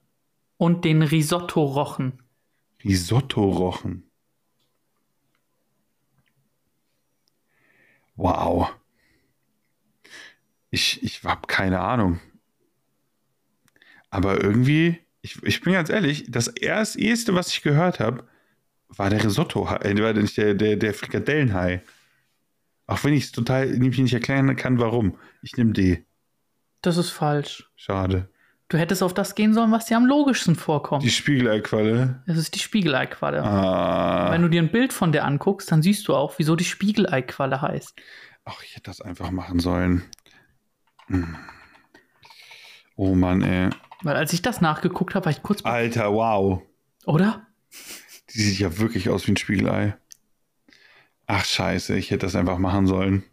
[0.57, 2.21] Und den Risotto-Rochen.
[2.83, 4.03] Risotto-Rochen.
[8.15, 8.73] Wow.
[10.69, 12.19] Ich, ich habe keine Ahnung.
[14.09, 18.27] Aber irgendwie, ich, ich bin ganz ehrlich, das erste, was ich gehört habe,
[18.89, 21.83] war der Risotto, äh, war nicht der, der, der Frikadellenhai.
[22.87, 25.17] Auch wenn ich es total nicht erklären kann, warum.
[25.41, 26.05] Ich nehme D.
[26.81, 27.69] Das ist falsch.
[27.75, 28.29] Schade.
[28.69, 31.03] Du hättest auf das gehen sollen, was dir am logischsten vorkommt.
[31.03, 32.21] Die Spiegeleiqualle.
[32.27, 33.41] Das ist die Spiegeleiqualle.
[33.41, 34.29] Ah.
[34.31, 37.61] Wenn du dir ein Bild von der anguckst, dann siehst du auch, wieso die Spiegeleiqualle
[37.61, 37.95] heißt.
[38.43, 40.03] Ach, ich hätte das einfach machen sollen.
[41.07, 41.37] Hm.
[42.97, 43.69] Oh Mann, ey.
[44.03, 45.63] Weil als ich das nachgeguckt habe, war ich kurz.
[45.63, 46.61] Alter, wow.
[47.05, 47.47] Oder?
[48.33, 49.95] Die sieht ja wirklich aus wie ein Spiegelei.
[51.25, 53.23] Ach, scheiße, ich hätte das einfach machen sollen.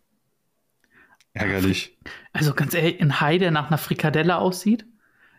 [1.32, 1.98] Ärgerlich.
[2.32, 4.86] Also ganz ehrlich, ein Hai, der nach einer Frikadelle aussieht,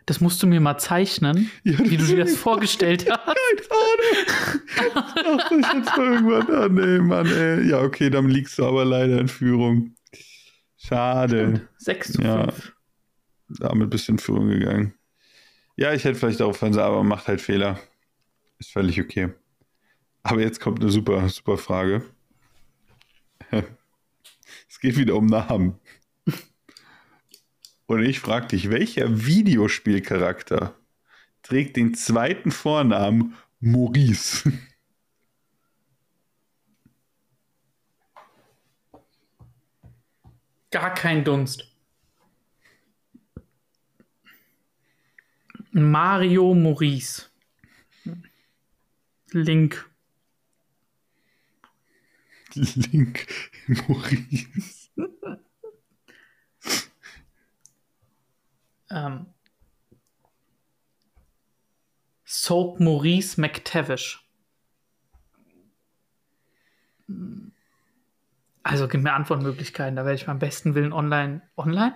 [0.06, 3.26] das musst du mir mal zeichnen, ja, wie du dir das vorgestellt hast.
[4.74, 5.40] Keine Ahnung.
[5.42, 7.68] Ach, ich jetzt irgendwann an, ey, Mann, ey.
[7.68, 9.96] Ja, okay, dann liegst du aber leider in Führung.
[10.76, 11.68] Schade.
[11.78, 12.24] 6 zu 5.
[12.24, 12.52] Ja,
[13.48, 14.94] damit bist du in Führung gegangen.
[15.76, 17.78] Ja, ich hätte vielleicht auch Fernseher, aber macht halt Fehler.
[18.58, 19.30] Ist völlig okay.
[20.22, 22.04] Aber jetzt kommt eine super, super Frage.
[23.50, 25.78] es geht wieder um Namen.
[27.86, 30.76] Und ich frage dich, welcher Videospielcharakter
[31.42, 34.52] trägt den zweiten Vornamen Maurice?
[40.72, 41.72] Gar kein Dunst.
[45.70, 47.30] Mario Maurice.
[49.30, 49.88] Link.
[52.54, 53.26] Link
[53.68, 54.90] Maurice.
[58.90, 59.26] ähm.
[62.24, 64.28] Soap Maurice McTavish.
[68.64, 71.40] Also gib mir Antwortmöglichkeiten, da werde ich beim besten Willen online.
[71.56, 71.94] Online?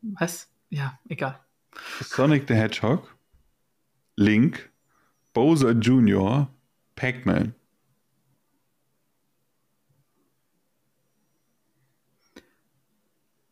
[0.00, 0.50] Was?
[0.70, 1.38] Ja, egal.
[2.00, 3.14] Sonic the Hedgehog,
[4.16, 4.70] Link,
[5.34, 6.48] Bowser Jr.,
[6.96, 7.54] Pac-Man.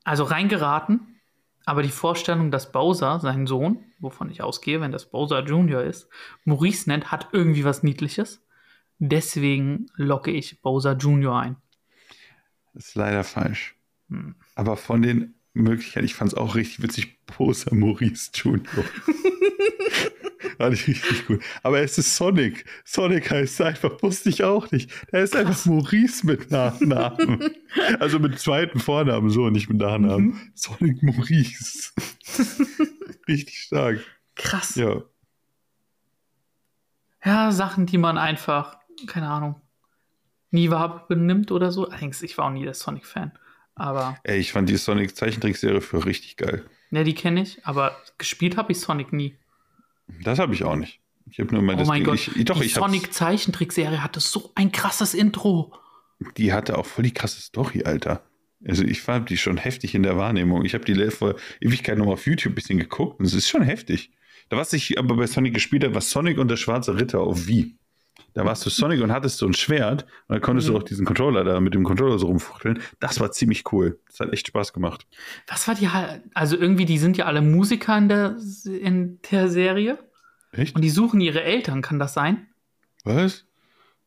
[0.05, 1.16] Also reingeraten,
[1.67, 5.83] aber die Vorstellung, dass Bowser, sein Sohn, wovon ich ausgehe, wenn das Bowser Jr.
[5.83, 6.09] ist,
[6.45, 8.43] Maurice nennt, hat irgendwie was Niedliches.
[8.99, 11.39] Deswegen locke ich Bowser Jr.
[11.39, 11.57] ein.
[12.73, 13.75] Das ist leider falsch.
[14.09, 14.37] Hm.
[14.55, 16.05] Aber von den Möglichkeit.
[16.05, 17.19] Ich fand es auch richtig witzig.
[17.27, 18.85] Poser Maurice Junior.
[20.57, 21.43] Fand ich richtig gut.
[21.63, 22.65] Aber es ist Sonic.
[22.85, 24.91] Sonic heißt einfach, wusste ich auch nicht.
[25.13, 27.51] Er ist einfach Maurice mit Nachnamen.
[28.01, 30.27] also mit zweiten Vornamen, so, nicht mit Nachnamen.
[30.27, 30.53] Mhm.
[30.55, 31.93] Sonic Maurice.
[33.29, 34.01] richtig stark.
[34.35, 34.75] Krass.
[34.75, 35.03] Ja.
[37.25, 39.61] Ja, Sachen, die man einfach, keine Ahnung,
[40.51, 41.89] nie wahr benimmt oder so.
[41.89, 43.33] Allerdings, ich war auch nie der Sonic-Fan.
[43.75, 44.19] Aber.
[44.25, 46.65] Ey, ich fand die Sonic-Zeichentrickserie für richtig geil.
[46.91, 49.37] Ja, die kenne ich, aber gespielt habe ich Sonic nie.
[50.23, 51.01] Das habe ich auch nicht.
[51.31, 54.71] Ich habe nur mal oh das mein Gott, ich, doch, die Sonic-Zeichentrickserie hatte so ein
[54.71, 55.75] krasses Intro.
[56.37, 58.23] Die hatte auch voll die krasse Story, Alter.
[58.67, 60.65] Also ich fand die schon heftig in der Wahrnehmung.
[60.65, 63.49] Ich habe die vor Ewigkeit noch mal auf YouTube ein bisschen geguckt und es ist
[63.49, 64.13] schon heftig.
[64.49, 67.47] Da was ich aber bei Sonic gespielt habe, war Sonic und der schwarze Ritter auf
[67.47, 67.77] Wii.
[68.37, 70.74] Da warst du Sonic und hattest so ein Schwert und dann konntest mhm.
[70.74, 72.80] du auch diesen Controller da mit dem Controller so rumfuchteln.
[73.01, 73.99] Das war ziemlich cool.
[74.09, 75.07] Das hat echt Spaß gemacht.
[75.47, 75.89] Was war die
[76.34, 79.99] also irgendwie, die sind ja alle Musiker in der, in der Serie.
[80.53, 80.76] Echt?
[80.76, 82.47] Und die suchen ihre Eltern, kann das sein?
[83.05, 83.47] Was?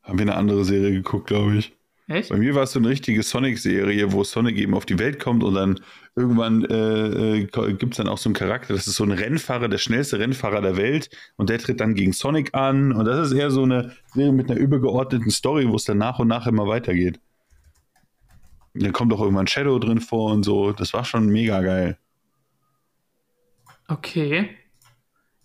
[0.04, 1.76] Haben wir eine andere Serie geguckt, glaube ich.
[2.10, 2.30] Echt?
[2.30, 5.44] Bei mir war es so eine richtige Sonic-Serie, wo Sonic eben auf die Welt kommt
[5.44, 5.80] und dann
[6.16, 9.68] irgendwann äh, äh gibt es dann auch so einen Charakter, das ist so ein Rennfahrer,
[9.68, 13.38] der schnellste Rennfahrer der Welt und der tritt dann gegen Sonic an und das ist
[13.38, 16.68] eher so eine Serie mit einer übergeordneten Story, wo es dann nach und nach immer
[16.68, 17.20] weitergeht.
[18.74, 20.72] Und dann kommt auch irgendwann Shadow drin vor und so.
[20.72, 21.98] Das war schon mega geil.
[23.88, 24.50] Okay.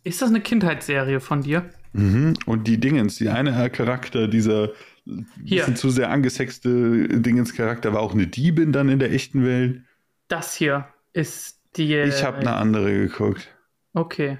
[0.02, 1.68] Ist das eine Kindheitsserie von dir?
[1.92, 2.34] Mhm.
[2.46, 4.70] Und die Dingens, die eine Charakter, dieser
[5.04, 9.82] bisschen zu sehr angesexte Dingenscharakter war auch eine Diebin dann in der echten Welt.
[10.28, 11.94] Das hier ist die.
[11.94, 13.48] Ich habe eine andere geguckt.
[13.92, 14.38] Okay.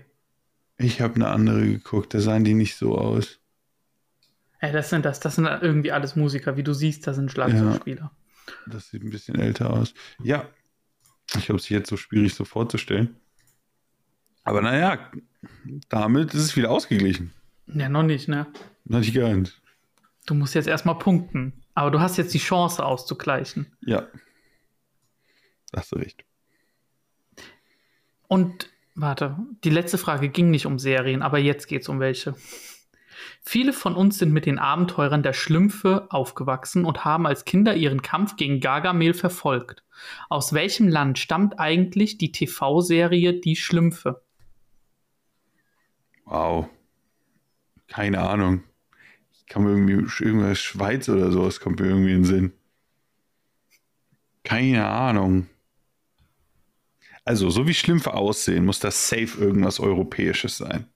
[0.77, 3.39] Ich habe eine andere geguckt, da sahen die nicht so aus.
[4.61, 6.57] Ja, das sind das, das sind irgendwie alles Musiker.
[6.57, 8.11] Wie du siehst, das sind Schlagzeugspieler.
[8.67, 9.95] Das sieht ein bisschen älter aus.
[10.23, 10.49] Ja,
[11.37, 13.17] ich glaube, es jetzt so schwierig so vorzustellen.
[14.43, 15.11] Aber naja,
[15.89, 17.33] damit ist es wieder ausgeglichen.
[17.67, 18.47] Ja, noch nicht, ne?
[18.85, 19.61] Noch nicht ganz.
[20.27, 21.65] Du musst jetzt erstmal punkten.
[21.75, 23.77] Aber du hast jetzt die Chance auszugleichen.
[23.81, 24.07] Ja.
[25.75, 26.25] Hast du recht.
[28.29, 32.35] Und warte, die letzte Frage ging nicht um Serien, aber jetzt geht es um welche.
[33.43, 38.03] Viele von uns sind mit den Abenteurern der Schlümpfe aufgewachsen und haben als Kinder ihren
[38.03, 39.85] Kampf gegen Gargamel verfolgt.
[40.29, 44.23] Aus welchem Land stammt eigentlich die TV-Serie Die Schlümpfe?
[46.25, 46.69] Wow.
[47.89, 48.65] Keine Ahnung.
[49.63, 52.53] Mir irgendwie irgendwas Schweiz oder sowas kommt mir irgendwie in den Sinn.
[54.45, 55.49] Keine Ahnung.
[57.25, 60.87] Also, so wie Schlümpfe aussehen, muss das safe irgendwas Europäisches sein.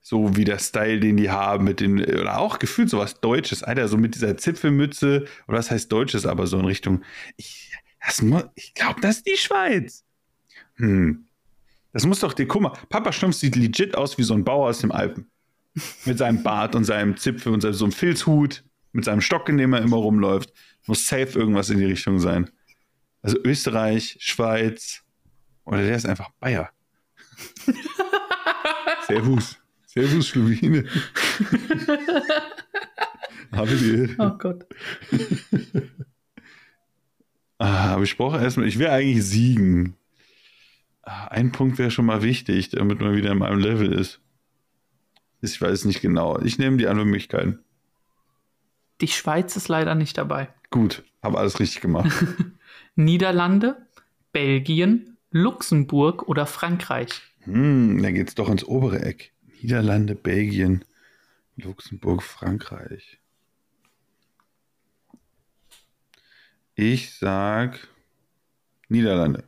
[0.00, 3.88] So wie der Style, den die haben, mit den, oder auch gefühlt sowas Deutsches, Alter,
[3.88, 7.02] so mit dieser Zipfelmütze, oder was heißt Deutsches, aber so in Richtung,
[7.36, 7.72] ich,
[8.54, 10.04] ich glaube, das ist die Schweiz.
[10.74, 11.26] Hm.
[11.92, 14.68] Das muss doch, die, guck mal, Papa Schlumpf sieht legit aus wie so ein Bauer
[14.68, 15.30] aus dem Alpen.
[16.04, 19.72] Mit seinem Bart und seinem Zipfel und so einem Filzhut, mit seinem Stock, in dem
[19.72, 20.52] er immer rumläuft.
[20.86, 22.50] Muss safe irgendwas in die Richtung sein.
[23.22, 25.02] Also Österreich, Schweiz,
[25.64, 26.70] oder der ist einfach Bayer.
[29.06, 29.58] Servus.
[29.86, 30.84] Servus, Slowene.
[33.52, 34.14] Habe die.
[34.18, 34.66] Oh Gott.
[37.58, 39.96] ah, aber ich brauche erstmal, ich will eigentlich siegen.
[41.02, 44.20] Ah, ein Punkt wäre schon mal wichtig, damit man wieder in meinem Level ist.
[45.44, 46.40] Ich weiß nicht genau.
[46.40, 47.58] Ich nehme die anderen Möglichkeiten.
[49.02, 50.48] Die Schweiz ist leider nicht dabei.
[50.70, 52.10] Gut, habe alles richtig gemacht.
[52.96, 53.86] Niederlande,
[54.32, 57.20] Belgien, Luxemburg oder Frankreich?
[57.40, 59.32] Hm, da geht's doch ins obere Eck.
[59.60, 60.84] Niederlande, Belgien,
[61.56, 63.20] Luxemburg, Frankreich.
[66.74, 67.86] Ich sag
[68.88, 69.44] Niederlande.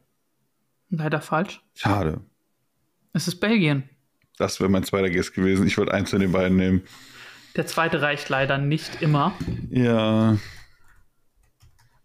[0.91, 1.63] Leider falsch.
[1.75, 2.21] Schade.
[3.15, 3.89] Es ist Belgien.
[4.37, 5.67] Das wäre mein zweiter Guess gewesen.
[5.67, 6.83] Ich wollte eins von den beiden nehmen.
[7.57, 9.33] Der zweite reicht leider nicht immer.
[9.71, 10.37] Ja.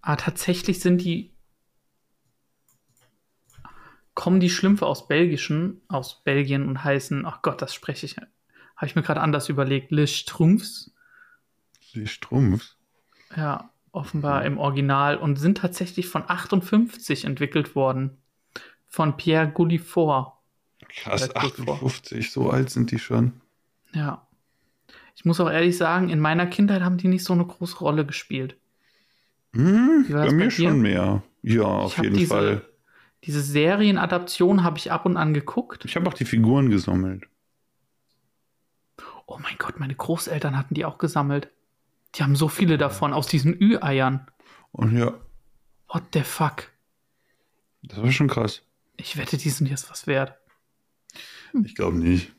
[0.01, 1.33] Aber tatsächlich sind die.
[4.13, 8.17] Kommen die Schlümpfe aus Belgischen, aus Belgien und heißen, ach Gott, das spreche ich.
[8.17, 9.91] Habe ich mir gerade anders überlegt.
[9.91, 10.93] Le Strumpfs.
[11.93, 12.77] Die Strumpfs?
[13.35, 18.17] Ja, offenbar im Original und sind tatsächlich von 58 entwickelt worden.
[18.87, 20.33] Von Pierre Gullifort.
[20.89, 21.69] Krass, Oder Gullifort.
[21.83, 23.33] 58, so alt sind die schon.
[23.93, 24.25] Ja.
[25.15, 28.05] Ich muss auch ehrlich sagen, in meiner Kindheit haben die nicht so eine große Rolle
[28.05, 28.55] gespielt.
[29.53, 30.51] Hm, bei das mir bei dir?
[30.51, 31.23] schon mehr.
[31.43, 32.65] Ja, auf jeden diese- Fall.
[33.23, 35.85] Diese Serienadaption habe ich ab und an geguckt.
[35.85, 37.25] Ich habe auch die Figuren gesammelt.
[39.27, 41.49] Oh mein Gott, meine Großeltern hatten die auch gesammelt.
[42.15, 44.25] Die haben so viele davon aus diesen Ü-Eiern.
[44.71, 45.13] Und ja,
[45.87, 46.69] What the fuck?
[47.83, 48.61] das war schon krass.
[48.97, 50.37] Ich wette, die sind jetzt was wert.
[51.63, 52.33] Ich glaube nicht.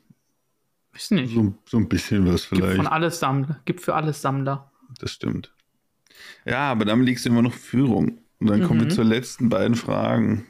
[0.93, 1.33] Weiß nicht.
[1.33, 2.77] So, so ein bisschen was Gibt vielleicht.
[2.77, 3.59] von alles Sammler.
[3.65, 4.71] Gibt für alles Sammler.
[4.99, 5.53] Das stimmt.
[6.45, 8.19] Ja, aber damit liegst du immer noch Führung.
[8.39, 8.91] Und dann kommen wir Mhm.
[8.91, 10.45] zur letzten beiden Fragen.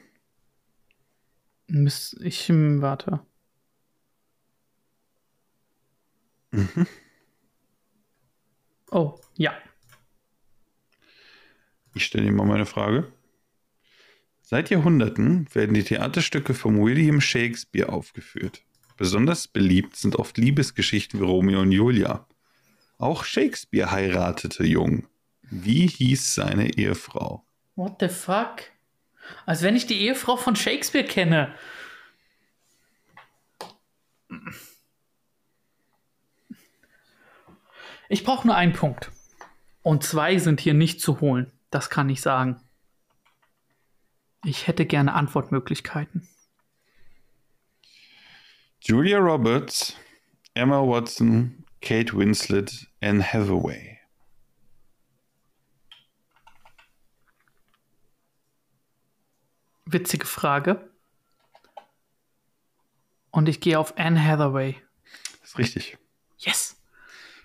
[1.67, 3.19] Ich hm, warte.
[6.51, 6.87] Mhm.
[8.91, 9.53] Oh, ja.
[11.95, 13.11] Ich stelle dir mal meine Frage.
[14.53, 18.61] Seit Jahrhunderten werden die Theaterstücke von William Shakespeare aufgeführt.
[18.97, 22.27] Besonders beliebt sind oft Liebesgeschichten wie Romeo und Julia.
[22.99, 25.07] Auch Shakespeare heiratete jung.
[25.41, 27.43] Wie hieß seine Ehefrau?
[27.75, 28.61] What the fuck?
[29.47, 31.55] Als wenn ich die Ehefrau von Shakespeare kenne.
[38.07, 39.09] Ich brauche nur einen Punkt.
[39.81, 41.51] Und zwei sind hier nicht zu holen.
[41.71, 42.61] Das kann ich sagen.
[44.45, 46.27] Ich hätte gerne Antwortmöglichkeiten.
[48.81, 49.95] Julia Roberts,
[50.53, 53.99] Emma Watson, Kate Winslet, Anne Hathaway.
[59.85, 60.89] Witzige Frage.
[63.31, 64.75] Und ich gehe auf Anne Hathaway.
[65.39, 65.97] Das ist richtig.
[66.37, 66.81] Yes.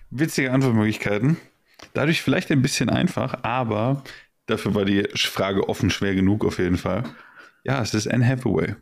[0.09, 1.37] Witzige Antwortmöglichkeiten.
[1.93, 4.03] Dadurch vielleicht ein bisschen einfach, aber
[4.49, 7.03] dafür war die Frage offen schwer genug auf jeden Fall.
[7.63, 8.75] Ja, es ist Anne Hathaway.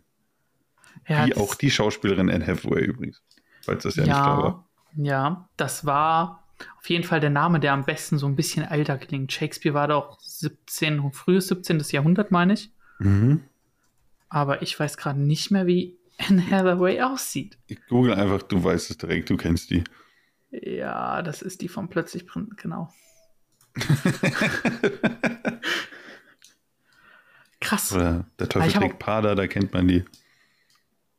[1.08, 3.22] Ja, Wie auch die Schauspielerin Anne Hathaway übrigens.
[3.64, 4.70] Falls das ja, nicht klar war.
[4.96, 6.44] ja, das war
[6.80, 9.32] auf jeden Fall der Name, der am besten so ein bisschen älter klingt.
[9.32, 11.80] Shakespeare war doch 17, frühes 17.
[11.92, 12.72] Jahrhundert, meine ich.
[13.00, 13.44] Mhm.
[14.30, 17.58] Aber ich weiß gerade nicht mehr, wie Anne Hathaway aussieht.
[17.68, 19.84] Ich google einfach, du weißt es direkt, du kennst die.
[20.50, 22.92] Ja, das ist die von plötzlich, Prin- genau.
[27.68, 27.92] Krass.
[27.92, 30.06] Oder der Teufel trägt Prada, da kennt man die.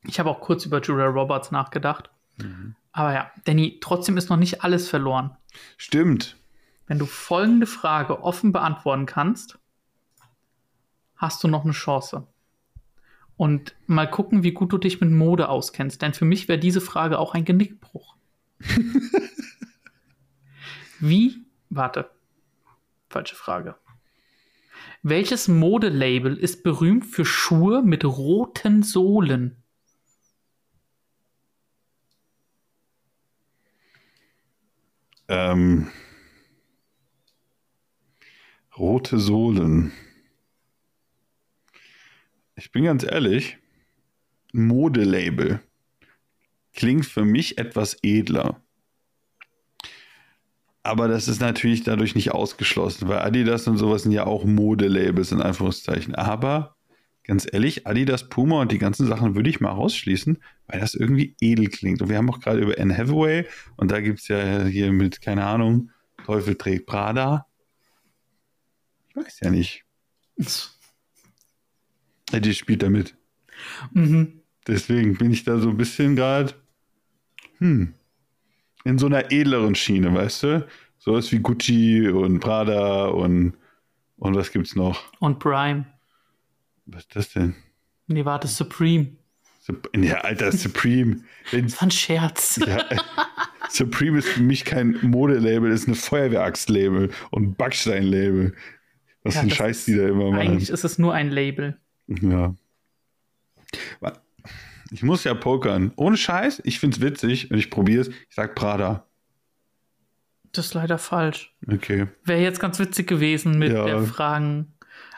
[0.04, 2.08] Ich habe auch kurz über Julia Roberts nachgedacht.
[2.38, 2.74] Mhm.
[2.90, 5.36] Aber ja, Danny, trotzdem ist noch nicht alles verloren.
[5.76, 6.38] Stimmt.
[6.86, 9.58] Wenn du folgende Frage offen beantworten kannst,
[11.16, 12.26] hast du noch eine Chance.
[13.36, 16.00] Und mal gucken, wie gut du dich mit Mode auskennst.
[16.00, 18.16] Denn für mich wäre diese Frage auch ein Genickbruch.
[20.98, 22.10] wie, warte,
[23.10, 23.74] falsche Frage.
[25.08, 29.56] Welches Modelabel ist berühmt für Schuhe mit roten Sohlen?
[35.28, 35.88] Ähm,
[38.76, 39.92] rote Sohlen.
[42.54, 43.56] Ich bin ganz ehrlich,
[44.52, 45.62] Modelabel
[46.74, 48.62] klingt für mich etwas edler.
[50.82, 55.32] Aber das ist natürlich dadurch nicht ausgeschlossen, weil Adidas und sowas sind ja auch Modelabels
[55.32, 56.14] in Anführungszeichen.
[56.14, 56.76] Aber
[57.24, 61.36] ganz ehrlich, Adidas, Puma und die ganzen Sachen würde ich mal rausschließen, weil das irgendwie
[61.40, 62.00] edel klingt.
[62.00, 65.20] Und wir haben auch gerade über Anne Hathaway und da gibt es ja hier mit,
[65.20, 65.90] keine Ahnung,
[66.24, 67.46] Teufel trägt Prada.
[69.10, 69.84] Ich weiß ja nicht.
[72.32, 73.16] Die spielt damit.
[73.92, 74.42] Mhm.
[74.66, 76.54] Deswegen bin ich da so ein bisschen gerade,
[77.58, 77.94] hm,
[78.84, 80.66] in so einer edleren Schiene, weißt du?
[80.98, 83.54] So was wie Gucci und Prada und,
[84.16, 85.02] und was gibt's noch?
[85.20, 85.86] Und Prime.
[86.86, 87.54] Was ist das denn?
[88.06, 89.08] Nee, warte, Supreme.
[89.60, 91.20] Sup- Ja, Alter, Supreme.
[91.52, 92.60] Das war ein Scherz.
[92.66, 92.84] ja,
[93.70, 98.54] Supreme ist für mich kein Modelabel, ist eine Feuerwerkslabel und Backsteinlabel.
[99.24, 100.40] Was Ja, für ein Scheiß die da immer machen.
[100.40, 101.78] Eigentlich ist es nur ein Label.
[102.06, 102.54] Ja.
[104.90, 105.92] Ich muss ja pokern.
[105.96, 108.08] Ohne Scheiß, ich find's witzig und ich probiere es.
[108.08, 109.04] Ich sag Prada.
[110.52, 111.54] Das ist leider falsch.
[111.70, 112.08] Okay.
[112.24, 113.84] Wäre jetzt ganz witzig gewesen mit Ja.
[113.84, 114.72] der Fragen.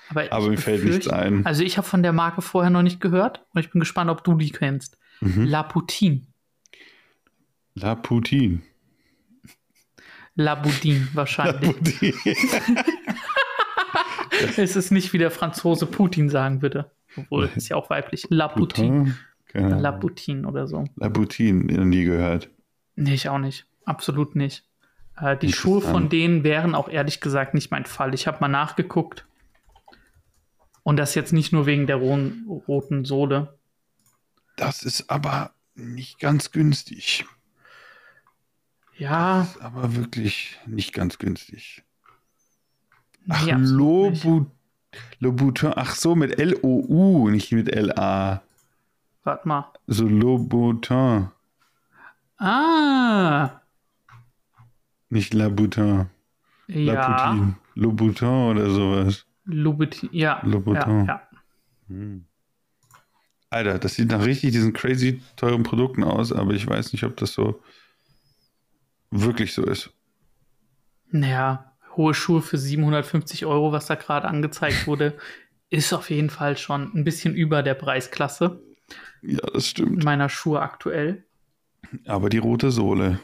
[0.09, 1.47] Aber, Aber mir fällt nichts ein.
[1.47, 4.25] Also ich habe von der Marke vorher noch nicht gehört und ich bin gespannt, ob
[4.25, 4.99] du die kennst.
[5.21, 5.45] Mhm.
[5.45, 6.23] La Poutine.
[7.75, 8.63] La Poutine.
[10.35, 11.77] La Boudin wahrscheinlich.
[11.77, 12.15] Poutine.
[14.57, 16.91] es ist nicht, wie der Franzose Putin sagen würde.
[17.17, 18.27] Obwohl, ist ja auch weiblich.
[18.31, 19.17] La Poutine.
[19.53, 20.01] Keine La Ahnung.
[20.01, 20.85] Poutine oder so.
[20.97, 22.51] La Poutine, noch nie gehört.
[22.95, 23.67] Nee, ich auch nicht.
[23.85, 24.65] Absolut nicht.
[25.17, 28.15] Äh, die Schuhe von denen wären auch ehrlich gesagt nicht mein Fall.
[28.15, 29.27] Ich habe mal nachgeguckt.
[30.83, 33.59] Und das jetzt nicht nur wegen der rohen, roten Sohle.
[34.57, 37.27] Das ist aber nicht ganz günstig.
[38.97, 41.83] Ja, Das ist aber wirklich nicht ganz günstig.
[43.29, 43.53] Ach, nee.
[43.57, 44.47] Lobu
[45.19, 45.73] Louboutin.
[45.75, 48.43] Ach so, mit L-O-U, nicht mit L-A.
[49.25, 49.73] Warte mal.
[49.87, 51.29] So Louboutin,
[52.39, 53.61] Ah,
[55.11, 56.07] nicht Laboutin.
[56.69, 56.93] ja.
[56.95, 57.57] Lapoutine.
[57.75, 59.27] Louboutin oder sowas.
[59.45, 60.41] Louboutin, ja.
[60.45, 61.01] Louboutin.
[61.01, 61.23] Ja, ja.
[61.89, 62.25] Hm.
[63.51, 67.17] Alter, das sieht nach richtig diesen crazy teuren Produkten aus, aber ich weiß nicht, ob
[67.17, 67.61] das so
[69.11, 69.91] wirklich so ist.
[71.11, 75.19] Naja, hohe Schuhe für 750 Euro, was da gerade angezeigt wurde,
[75.69, 78.63] ist auf jeden Fall schon ein bisschen über der Preisklasse
[79.23, 80.05] Ja, das stimmt.
[80.05, 81.25] meiner Schuhe aktuell.
[82.07, 83.21] Aber die rote Sohle,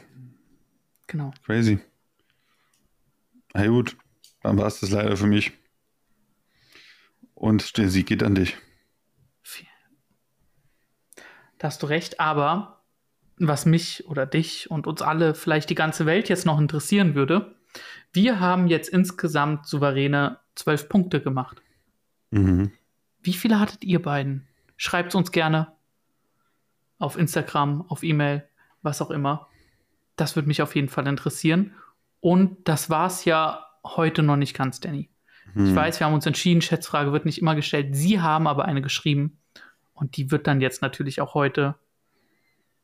[1.07, 1.31] Genau.
[1.45, 1.79] crazy.
[3.53, 3.95] Na gut,
[4.43, 5.51] dann war es das leider für mich.
[7.33, 8.57] Und der Sieg geht an dich.
[11.59, 12.83] Da hast du recht, aber
[13.39, 17.55] was mich oder dich und uns alle, vielleicht die ganze Welt jetzt noch interessieren würde,
[18.13, 21.61] wir haben jetzt insgesamt souveräne zwölf Punkte gemacht.
[22.31, 22.71] Mhm.
[23.23, 24.47] Wie viele hattet ihr beiden?
[24.77, 25.73] Schreibt uns gerne
[26.99, 28.43] auf Instagram, auf E-Mail,
[28.81, 29.47] was auch immer.
[30.15, 31.73] Das würde mich auf jeden Fall interessieren.
[32.19, 35.09] Und das war es ja heute noch nicht ganz, Danny.
[35.55, 35.75] Ich Hm.
[35.75, 37.95] weiß, wir haben uns entschieden, Schätzfrage wird nicht immer gestellt.
[37.95, 39.37] Sie haben aber eine geschrieben.
[39.93, 41.75] Und die wird dann jetzt natürlich auch heute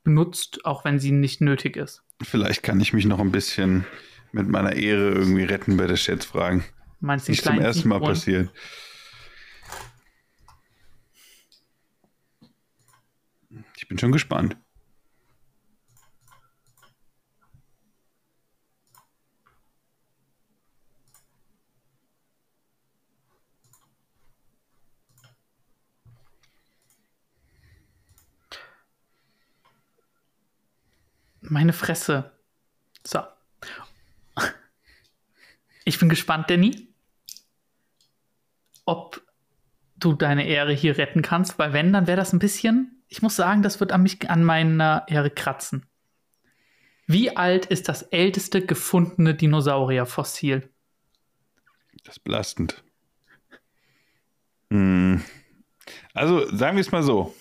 [0.04, 2.04] benutzt, auch wenn sie nicht nötig ist.
[2.22, 3.86] Vielleicht kann ich mich noch ein bisschen
[4.32, 6.64] mit meiner Ehre irgendwie retten bei der Schätzfragen.
[7.00, 8.16] Meinst du Nicht zum ersten Mal Sieggrund?
[8.18, 8.50] passiert.
[13.84, 14.56] Ich bin schon gespannt.
[31.42, 32.32] Meine Fresse.
[33.06, 33.20] So.
[35.84, 36.88] Ich bin gespannt, Danny,
[38.86, 39.22] ob
[39.98, 43.36] du deine Ehre hier retten kannst, weil wenn, dann wäre das ein bisschen ich muss
[43.36, 45.86] sagen, das wird an mich an meiner Ehre kratzen.
[47.06, 50.70] Wie alt ist das älteste gefundene Dinosaurierfossil?
[52.04, 52.84] Das ist belastend.
[54.70, 55.22] Hm.
[56.14, 57.36] Also, sagen wir es mal so.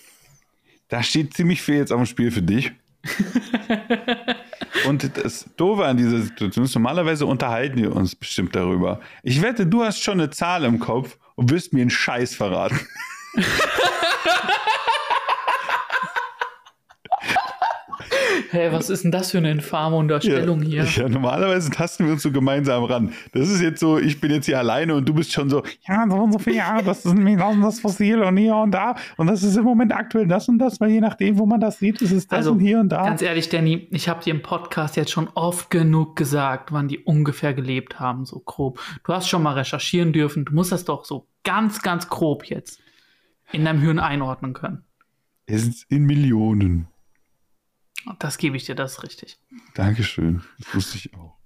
[0.89, 2.71] Da steht ziemlich viel jetzt auf dem Spiel für dich.
[4.85, 8.99] Und das Doofe an dieser Situation ist, normalerweise unterhalten wir uns bestimmt darüber.
[9.23, 12.79] Ich wette, du hast schon eine Zahl im Kopf und wirst mir einen Scheiß verraten.
[18.53, 21.03] Hey, was ist denn das für eine infame Unterstellung ja, hier?
[21.03, 23.11] Ja, normalerweise tasten wir uns so gemeinsam ran.
[23.31, 26.05] Das ist jetzt so, ich bin jetzt hier alleine und du bist schon so, ja,
[26.07, 28.93] so und so viel, ja, das ist das, und das Fossil und hier und da.
[29.17, 31.79] Und das ist im Moment aktuell das und das, weil je nachdem, wo man das
[31.79, 33.05] sieht, ist es das Also, und hier und da.
[33.05, 36.99] Ganz ehrlich, Danny, ich habe dir im Podcast jetzt schon oft genug gesagt, wann die
[36.99, 38.79] ungefähr gelebt haben, so grob.
[39.03, 40.45] Du hast schon mal recherchieren dürfen.
[40.45, 42.79] Du musst das doch so ganz, ganz grob jetzt
[43.51, 44.83] in deinem Hirn einordnen können.
[45.47, 46.87] Es ist in Millionen.
[48.19, 49.37] Das gebe ich dir, das ist richtig.
[49.73, 50.43] Dankeschön.
[50.59, 51.37] Das wusste ich auch.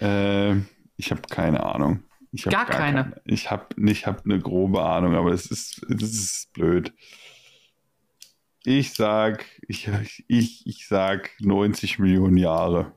[0.00, 0.56] äh,
[0.96, 2.04] ich habe keine Ahnung.
[2.32, 3.20] Ich hab Gar keine?
[3.24, 6.94] Ich habe ich hab eine grobe Ahnung, aber es ist, es ist blöd.
[8.64, 9.90] Ich sag, ich,
[10.28, 12.92] ich, ich sag 90 Millionen Jahre.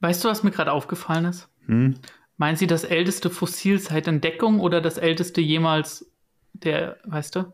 [0.00, 1.48] Weißt du, was mir gerade aufgefallen ist?
[1.66, 1.96] Hm?
[2.38, 6.10] Meinen Sie das älteste Fossil seit Entdeckung oder das älteste jemals
[6.54, 7.52] der, weißt du?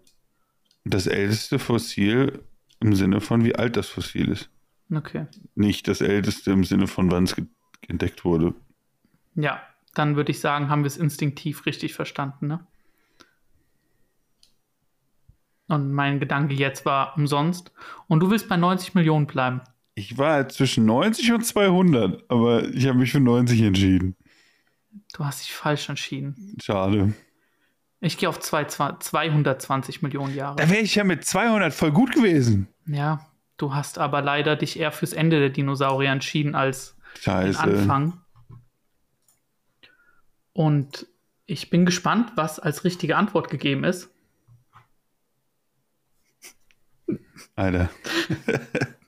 [0.89, 2.45] Das älteste Fossil
[2.81, 4.51] im Sinne von, wie alt das Fossil ist.
[4.95, 5.27] Okay.
[5.57, 7.35] Nicht das älteste im Sinne von, wann es
[7.89, 8.55] entdeckt wurde.
[9.35, 9.61] Ja,
[9.95, 12.67] dann würde ich sagen, haben wir es instinktiv richtig verstanden, ne?
[15.69, 17.73] Und mein Gedanke jetzt war umsonst.
[18.07, 19.63] Und du willst bei 90 Millionen bleiben.
[19.97, 24.15] Ich war zwischen 90 und 200, aber ich habe mich für 90 entschieden.
[25.13, 26.57] Du hast dich falsch entschieden.
[26.63, 27.15] Schade.
[28.07, 30.57] Ich gehe auf zwei, zwei, 220 Millionen Jahre.
[30.57, 32.69] Da wäre ich ja mit 200 voll gut gewesen.
[32.87, 33.27] Ja,
[33.57, 37.59] du hast aber leider dich eher fürs Ende der Dinosaurier entschieden als den Scheiße.
[37.59, 38.21] Anfang.
[40.53, 41.07] Und
[41.47, 44.09] ich bin gespannt, was als richtige Antwort gegeben ist.
[47.57, 47.91] Alter.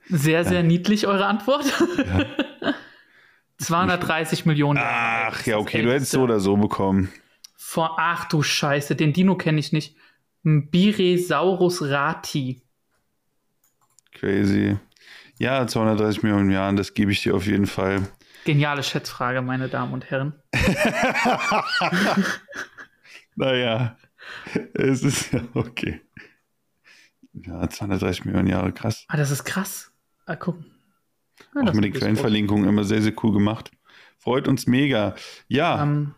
[0.09, 1.65] Sehr, sehr niedlich eure Antwort.
[3.59, 4.77] 230 Millionen.
[4.77, 7.09] Jahre Ach ja, okay, du hättest so oder so bekommen.
[7.69, 9.95] Vor, ach du Scheiße, den Dino kenne ich nicht.
[10.41, 12.63] Biresaurus rati.
[14.11, 14.75] Crazy.
[15.37, 18.07] Ja, 230 Millionen Jahren, das gebe ich dir auf jeden Fall.
[18.43, 20.33] Geniale Schätzfrage, meine Damen und Herren.
[23.35, 23.97] Naja,
[24.73, 26.01] es ist ja okay.
[27.33, 29.05] Ja, 230 Millionen Jahre, krass.
[29.09, 29.91] Ah, das ist krass.
[30.25, 30.57] Ah, guck.
[31.53, 33.71] Ah, Auch mit den Quellenverlinkungen immer sehr, sehr cool gemacht.
[34.17, 35.13] Freut uns mega.
[35.47, 36.15] Ja, Ähm,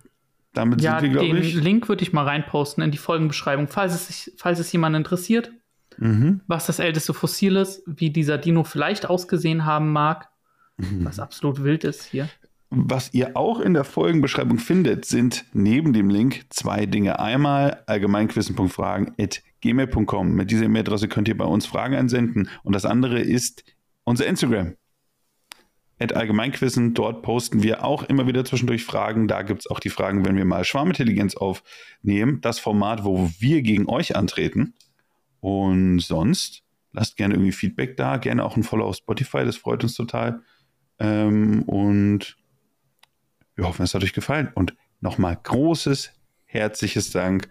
[0.53, 1.53] damit ja, sind wir, glaube den ich.
[1.55, 5.51] Link würde ich mal reinposten in die Folgenbeschreibung, falls es, sich, falls es jemand interessiert,
[5.97, 6.39] Mhm.
[6.47, 10.29] was das älteste Fossil ist, wie dieser Dino vielleicht ausgesehen haben mag,
[10.77, 11.03] Mhm.
[11.05, 12.29] was absolut wild ist hier.
[12.69, 17.19] Was ihr auch in der Folgenbeschreibung findet, sind neben dem Link zwei Dinge.
[17.19, 20.33] Einmal allgemeinquissen.fragen.gmail.com.
[20.33, 22.49] Mit dieser E-Mail-Adresse könnt ihr bei uns Fragen einsenden.
[22.63, 23.63] Und das andere ist
[24.03, 24.75] unser Instagram.
[26.01, 26.93] Allgemeinquissen.
[26.93, 29.27] Dort posten wir auch immer wieder zwischendurch Fragen.
[29.27, 32.41] Da gibt es auch die Fragen, wenn wir mal Schwarmintelligenz aufnehmen.
[32.41, 34.73] Das Format, wo wir gegen euch antreten.
[35.39, 38.17] Und sonst lasst gerne irgendwie Feedback da.
[38.17, 39.45] Gerne auch ein Follow auf Spotify.
[39.45, 40.41] Das freut uns total.
[40.99, 42.37] Ähm, und
[43.55, 44.51] wir hoffen, es hat euch gefallen.
[44.55, 46.13] Und nochmal großes,
[46.45, 47.47] herzliches Dank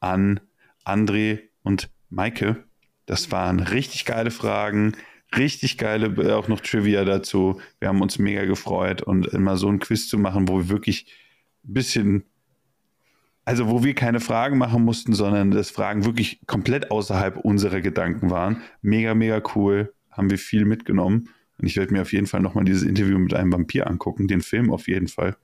[0.00, 0.40] an
[0.84, 2.64] André und Maike.
[3.06, 4.96] Das waren richtig geile Fragen,
[5.36, 7.60] richtig geile, äh, auch noch Trivia dazu.
[7.78, 11.06] Wir haben uns mega gefreut und immer so ein Quiz zu machen, wo wir wirklich
[11.64, 12.24] ein bisschen,
[13.44, 18.30] also wo wir keine Fragen machen mussten, sondern das Fragen wirklich komplett außerhalb unserer Gedanken
[18.30, 18.62] waren.
[18.82, 19.92] Mega, mega cool.
[20.10, 21.28] Haben wir viel mitgenommen.
[21.58, 24.40] Und ich werde mir auf jeden Fall nochmal dieses Interview mit einem Vampir angucken, den
[24.40, 25.36] Film auf jeden Fall.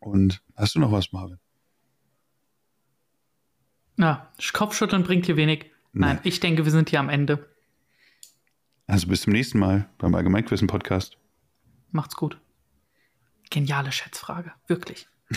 [0.00, 1.38] Und hast du noch was, Marvin?
[3.98, 5.70] Ja, Kopfschütteln bringt hier wenig.
[5.92, 6.18] Nein, Nein.
[6.24, 7.46] ich denke, wir sind hier am Ende.
[8.86, 11.18] Also bis zum nächsten Mal beim Allgemeinquissen Podcast.
[11.90, 12.40] Macht's gut.
[13.50, 15.08] Geniale Schätzfrage, wirklich.